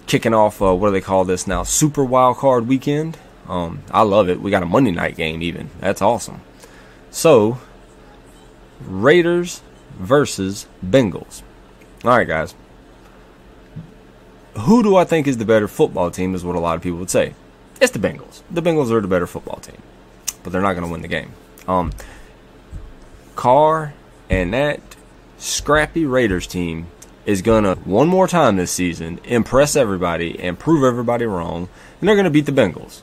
kicking 0.06 0.34
off 0.34 0.60
uh, 0.60 0.74
what 0.74 0.88
do 0.88 0.92
they 0.92 1.00
call 1.00 1.24
this 1.24 1.46
now 1.46 1.62
Super 1.62 2.04
Wild 2.04 2.38
Card 2.38 2.66
Weekend. 2.66 3.18
Um, 3.48 3.82
I 3.90 4.02
love 4.02 4.28
it. 4.28 4.40
We 4.40 4.50
got 4.50 4.62
a 4.62 4.66
Monday 4.66 4.90
night 4.90 5.16
game 5.16 5.42
even. 5.42 5.70
That's 5.80 6.02
awesome. 6.02 6.42
So, 7.10 7.58
Raiders 8.80 9.62
versus 9.98 10.66
Bengals. 10.84 11.42
All 12.04 12.10
right, 12.10 12.28
guys. 12.28 12.54
Who 14.58 14.82
do 14.82 14.96
I 14.96 15.04
think 15.04 15.26
is 15.26 15.38
the 15.38 15.44
better 15.44 15.68
football 15.68 16.10
team? 16.10 16.34
Is 16.34 16.44
what 16.44 16.56
a 16.56 16.61
lot 16.61 16.76
of 16.76 16.82
people 16.82 16.98
would 16.98 17.11
say. 17.11 17.34
It's 17.80 17.92
the 17.92 17.98
Bengals. 17.98 18.42
The 18.50 18.61
Bengals 18.61 18.90
are 18.90 19.00
the 19.00 19.08
better 19.08 19.26
football 19.26 19.61
team, 19.61 19.80
but 20.42 20.52
they're 20.52 20.62
not 20.62 20.72
going 20.72 20.84
to 20.84 20.90
win 20.90 21.02
the 21.02 21.08
game. 21.08 21.32
Um, 21.66 21.92
Carr 23.37 23.94
and 24.28 24.52
that 24.52 24.80
scrappy 25.38 26.04
Raiders 26.04 26.46
team 26.46 26.88
is 27.24 27.40
going 27.42 27.64
to, 27.64 27.74
one 27.88 28.08
more 28.08 28.26
time 28.26 28.56
this 28.56 28.72
season, 28.72 29.20
impress 29.24 29.76
everybody 29.76 30.40
and 30.40 30.58
prove 30.58 30.82
everybody 30.82 31.24
wrong, 31.24 31.68
and 32.00 32.08
they're 32.08 32.16
going 32.16 32.24
to 32.24 32.30
beat 32.30 32.46
the 32.46 32.52
Bengals. 32.52 33.02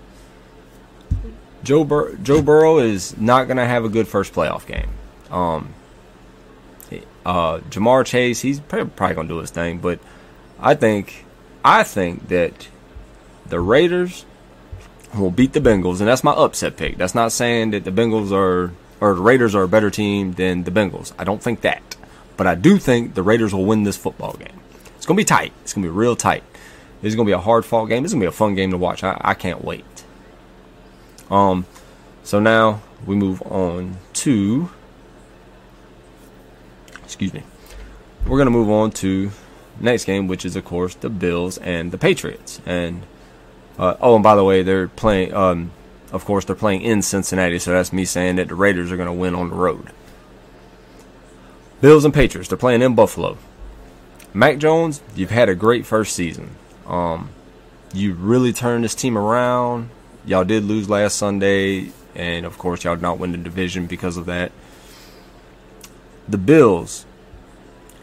Joe, 1.65 1.84
Bur- 1.84 2.15
Joe 2.15 2.41
Burrow 2.41 2.78
is 2.78 3.17
not 3.17 3.45
going 3.45 3.58
to 3.58 3.65
have 3.65 3.84
a 3.84 3.89
good 3.89 4.08
first 4.08 4.34
playoff 4.34 4.65
game. 4.65 4.89
Um, 5.30 5.73
uh, 7.25 7.58
Ja'Marr 7.58 8.06
Chase, 8.06 8.39
he's 8.39 8.60
probably 8.60 9.15
going 9.15 9.28
to 9.28 9.34
do 9.34 9.39
his 9.39 9.49
thing, 9.49 9.80
but 9.80 9.99
I 10.60 10.75
think, 10.75 11.25
I 11.63 11.84
think 11.84 12.28
that 12.30 12.67
the 13.47 13.60
Raiders 13.60 14.25
will 15.17 15.32
beat 15.32 15.54
the 15.54 15.60
Bengals, 15.60 15.99
and 15.99 16.08
that's 16.08 16.23
my 16.23 16.32
upset 16.32 16.78
pick. 16.78 16.97
That's 16.97 17.15
not 17.15 17.32
saying 17.32 17.71
that 17.71 17.84
the 17.84 17.91
Bengals 17.91 18.32
are 18.32 18.71
or 19.01 19.15
the 19.15 19.21
Raiders 19.21 19.56
are 19.56 19.63
a 19.63 19.67
better 19.67 19.89
team 19.89 20.34
than 20.34 20.63
the 20.63 20.71
Bengals. 20.71 21.13
I 21.17 21.23
don't 21.23 21.41
think 21.41 21.62
that, 21.62 21.95
but 22.38 22.47
I 22.47 22.56
do 22.56 22.78
think 22.78 23.13
the 23.13 23.23
Raiders 23.23 23.54
will 23.54 23.65
win 23.65 23.84
this 23.84 23.97
football 23.97 24.34
game. 24.34 24.60
It's 24.95 25.06
gonna 25.06 25.17
be 25.17 25.25
tight. 25.25 25.51
It's 25.63 25.73
gonna 25.73 25.86
be 25.86 25.91
real 25.91 26.15
tight. 26.15 26.43
This 27.01 27.10
is 27.10 27.15
gonna 27.15 27.25
be 27.25 27.34
a 27.34 27.39
hard 27.39 27.65
fought 27.65 27.86
game. 27.86 28.04
This 28.04 28.12
is 28.12 28.13
gonna 28.13 28.23
be 28.23 28.28
a 28.28 28.32
fun 28.32 28.56
game 28.56 28.71
to 28.71 28.78
watch. 28.78 29.04
I, 29.04 29.19
I 29.21 29.34
can't 29.34 29.63
wait. 29.63 29.86
Um, 31.29 31.65
so 32.23 32.39
now 32.39 32.81
we 33.05 33.15
move 33.15 33.41
on 33.43 33.97
to. 34.13 34.69
Excuse 37.03 37.33
me. 37.33 37.43
We're 38.25 38.38
gonna 38.38 38.49
move 38.49 38.69
on 38.69 38.91
to 38.91 39.31
next 39.79 40.05
game, 40.05 40.27
which 40.27 40.45
is 40.45 40.55
of 40.55 40.65
course 40.65 40.95
the 40.95 41.09
Bills 41.09 41.57
and 41.59 41.91
the 41.91 41.97
Patriots. 41.97 42.61
And 42.65 43.03
uh, 43.77 43.95
oh, 44.01 44.15
and 44.15 44.23
by 44.23 44.35
the 44.35 44.43
way, 44.43 44.63
they're 44.63 44.88
playing. 44.88 45.33
Um, 45.33 45.71
of 46.11 46.23
course, 46.23 46.45
they're 46.45 46.55
playing 46.55 46.81
in 46.81 47.01
Cincinnati, 47.01 47.59
so 47.59 47.71
that's 47.71 47.91
me 47.91 48.05
saying 48.05 48.38
that 48.38 48.47
the 48.47 48.55
Raiders 48.55 48.91
are 48.91 48.97
going 48.97 49.07
to 49.07 49.13
win 49.13 49.35
on 49.35 49.49
the 49.49 49.55
road. 49.55 49.91
Bills 51.81 52.05
and 52.05 52.13
Patriots, 52.13 52.47
they're 52.47 52.57
playing 52.57 52.81
in 52.81 52.95
Buffalo. 52.95 53.38
Mac 54.33 54.57
Jones, 54.57 55.01
you've 55.15 55.31
had 55.31 55.49
a 55.49 55.55
great 55.55 55.85
first 55.85 56.15
season. 56.15 56.55
Um, 56.85 57.29
you 57.93 58.13
really 58.13 58.53
turned 58.53 58.83
this 58.83 58.95
team 58.95 59.17
around. 59.17 59.89
Y'all 60.25 60.43
did 60.43 60.63
lose 60.63 60.89
last 60.89 61.17
Sunday, 61.17 61.91
and 62.15 62.45
of 62.45 62.57
course, 62.57 62.83
y'all 62.83 62.95
did 62.95 63.01
not 63.01 63.19
win 63.19 63.31
the 63.31 63.38
division 63.38 63.85
because 63.85 64.17
of 64.17 64.25
that. 64.25 64.51
The 66.27 66.38
Bills, 66.38 67.05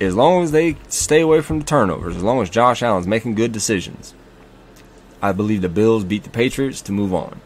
as 0.00 0.14
long 0.14 0.44
as 0.44 0.52
they 0.52 0.76
stay 0.88 1.20
away 1.20 1.40
from 1.40 1.58
the 1.58 1.64
turnovers, 1.64 2.16
as 2.16 2.22
long 2.22 2.40
as 2.40 2.48
Josh 2.48 2.82
Allen's 2.82 3.06
making 3.06 3.34
good 3.34 3.50
decisions, 3.50 4.14
I 5.20 5.32
believe 5.32 5.62
the 5.62 5.68
Bills 5.68 6.04
beat 6.04 6.24
the 6.24 6.30
Patriots 6.30 6.80
to 6.82 6.92
move 6.92 7.12
on. 7.12 7.40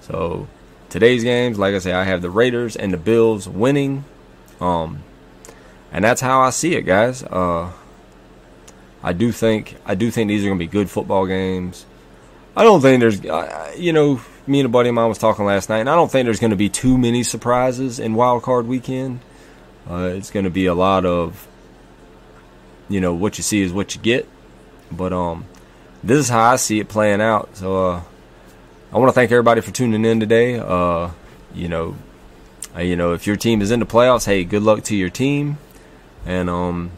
So 0.00 0.48
today's 0.88 1.24
games, 1.24 1.58
like 1.58 1.74
I 1.74 1.78
say, 1.78 1.92
I 1.92 2.04
have 2.04 2.22
the 2.22 2.30
Raiders 2.30 2.76
and 2.76 2.92
the 2.92 2.96
Bills 2.98 3.48
winning. 3.48 4.04
Um, 4.60 5.02
and 5.92 6.04
that's 6.04 6.20
how 6.20 6.40
I 6.40 6.50
see 6.50 6.74
it, 6.74 6.82
guys. 6.82 7.22
Uh, 7.22 7.72
I 9.02 9.12
do 9.12 9.32
think 9.32 9.76
I 9.86 9.94
do 9.94 10.10
think 10.10 10.28
these 10.28 10.44
are 10.44 10.48
going 10.48 10.58
to 10.58 10.64
be 10.64 10.70
good 10.70 10.90
football 10.90 11.26
games. 11.26 11.86
I 12.56 12.64
don't 12.64 12.80
think 12.80 13.00
there's, 13.00 13.22
you 13.78 13.92
know, 13.92 14.20
me 14.46 14.60
and 14.60 14.66
a 14.66 14.68
buddy 14.68 14.88
of 14.88 14.94
mine 14.94 15.08
was 15.08 15.18
talking 15.18 15.44
last 15.44 15.68
night, 15.68 15.78
and 15.78 15.88
I 15.88 15.94
don't 15.94 16.10
think 16.10 16.24
there's 16.24 16.40
going 16.40 16.50
to 16.50 16.56
be 16.56 16.68
too 16.68 16.98
many 16.98 17.22
surprises 17.22 18.00
in 18.00 18.14
Wild 18.14 18.42
Card 18.42 18.66
Weekend. 18.66 19.20
Uh, 19.88 20.12
it's 20.14 20.30
going 20.30 20.44
to 20.44 20.50
be 20.50 20.66
a 20.66 20.74
lot 20.74 21.04
of, 21.04 21.46
you 22.88 23.00
know, 23.00 23.14
what 23.14 23.38
you 23.38 23.42
see 23.42 23.62
is 23.62 23.72
what 23.72 23.94
you 23.94 24.00
get. 24.00 24.28
But 24.90 25.12
um, 25.12 25.46
this 26.02 26.18
is 26.18 26.28
how 26.28 26.40
I 26.40 26.56
see 26.56 26.80
it 26.80 26.88
playing 26.88 27.20
out. 27.20 27.56
So 27.56 27.88
uh, 27.88 28.02
I 28.92 28.98
want 28.98 29.08
to 29.08 29.12
thank 29.12 29.30
everybody 29.30 29.60
for 29.60 29.70
tuning 29.70 30.04
in 30.04 30.18
today. 30.18 30.58
Uh, 30.58 31.10
you 31.54 31.68
know, 31.68 31.96
uh, 32.76 32.80
you 32.80 32.96
know, 32.96 33.12
if 33.12 33.26
your 33.26 33.36
team 33.36 33.62
is 33.62 33.70
in 33.70 33.80
the 33.80 33.86
playoffs, 33.86 34.26
hey, 34.26 34.44
good 34.44 34.62
luck 34.62 34.82
to 34.84 34.96
your 34.96 35.10
team. 35.10 35.58
And 36.26 36.50
um, 36.50 36.90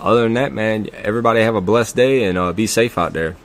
other 0.00 0.22
than 0.22 0.34
that, 0.34 0.52
man, 0.52 0.88
everybody 0.92 1.40
have 1.42 1.54
a 1.54 1.60
blessed 1.60 1.96
day 1.96 2.24
and 2.24 2.36
uh, 2.36 2.52
be 2.52 2.66
safe 2.66 2.98
out 2.98 3.12
there. 3.12 3.36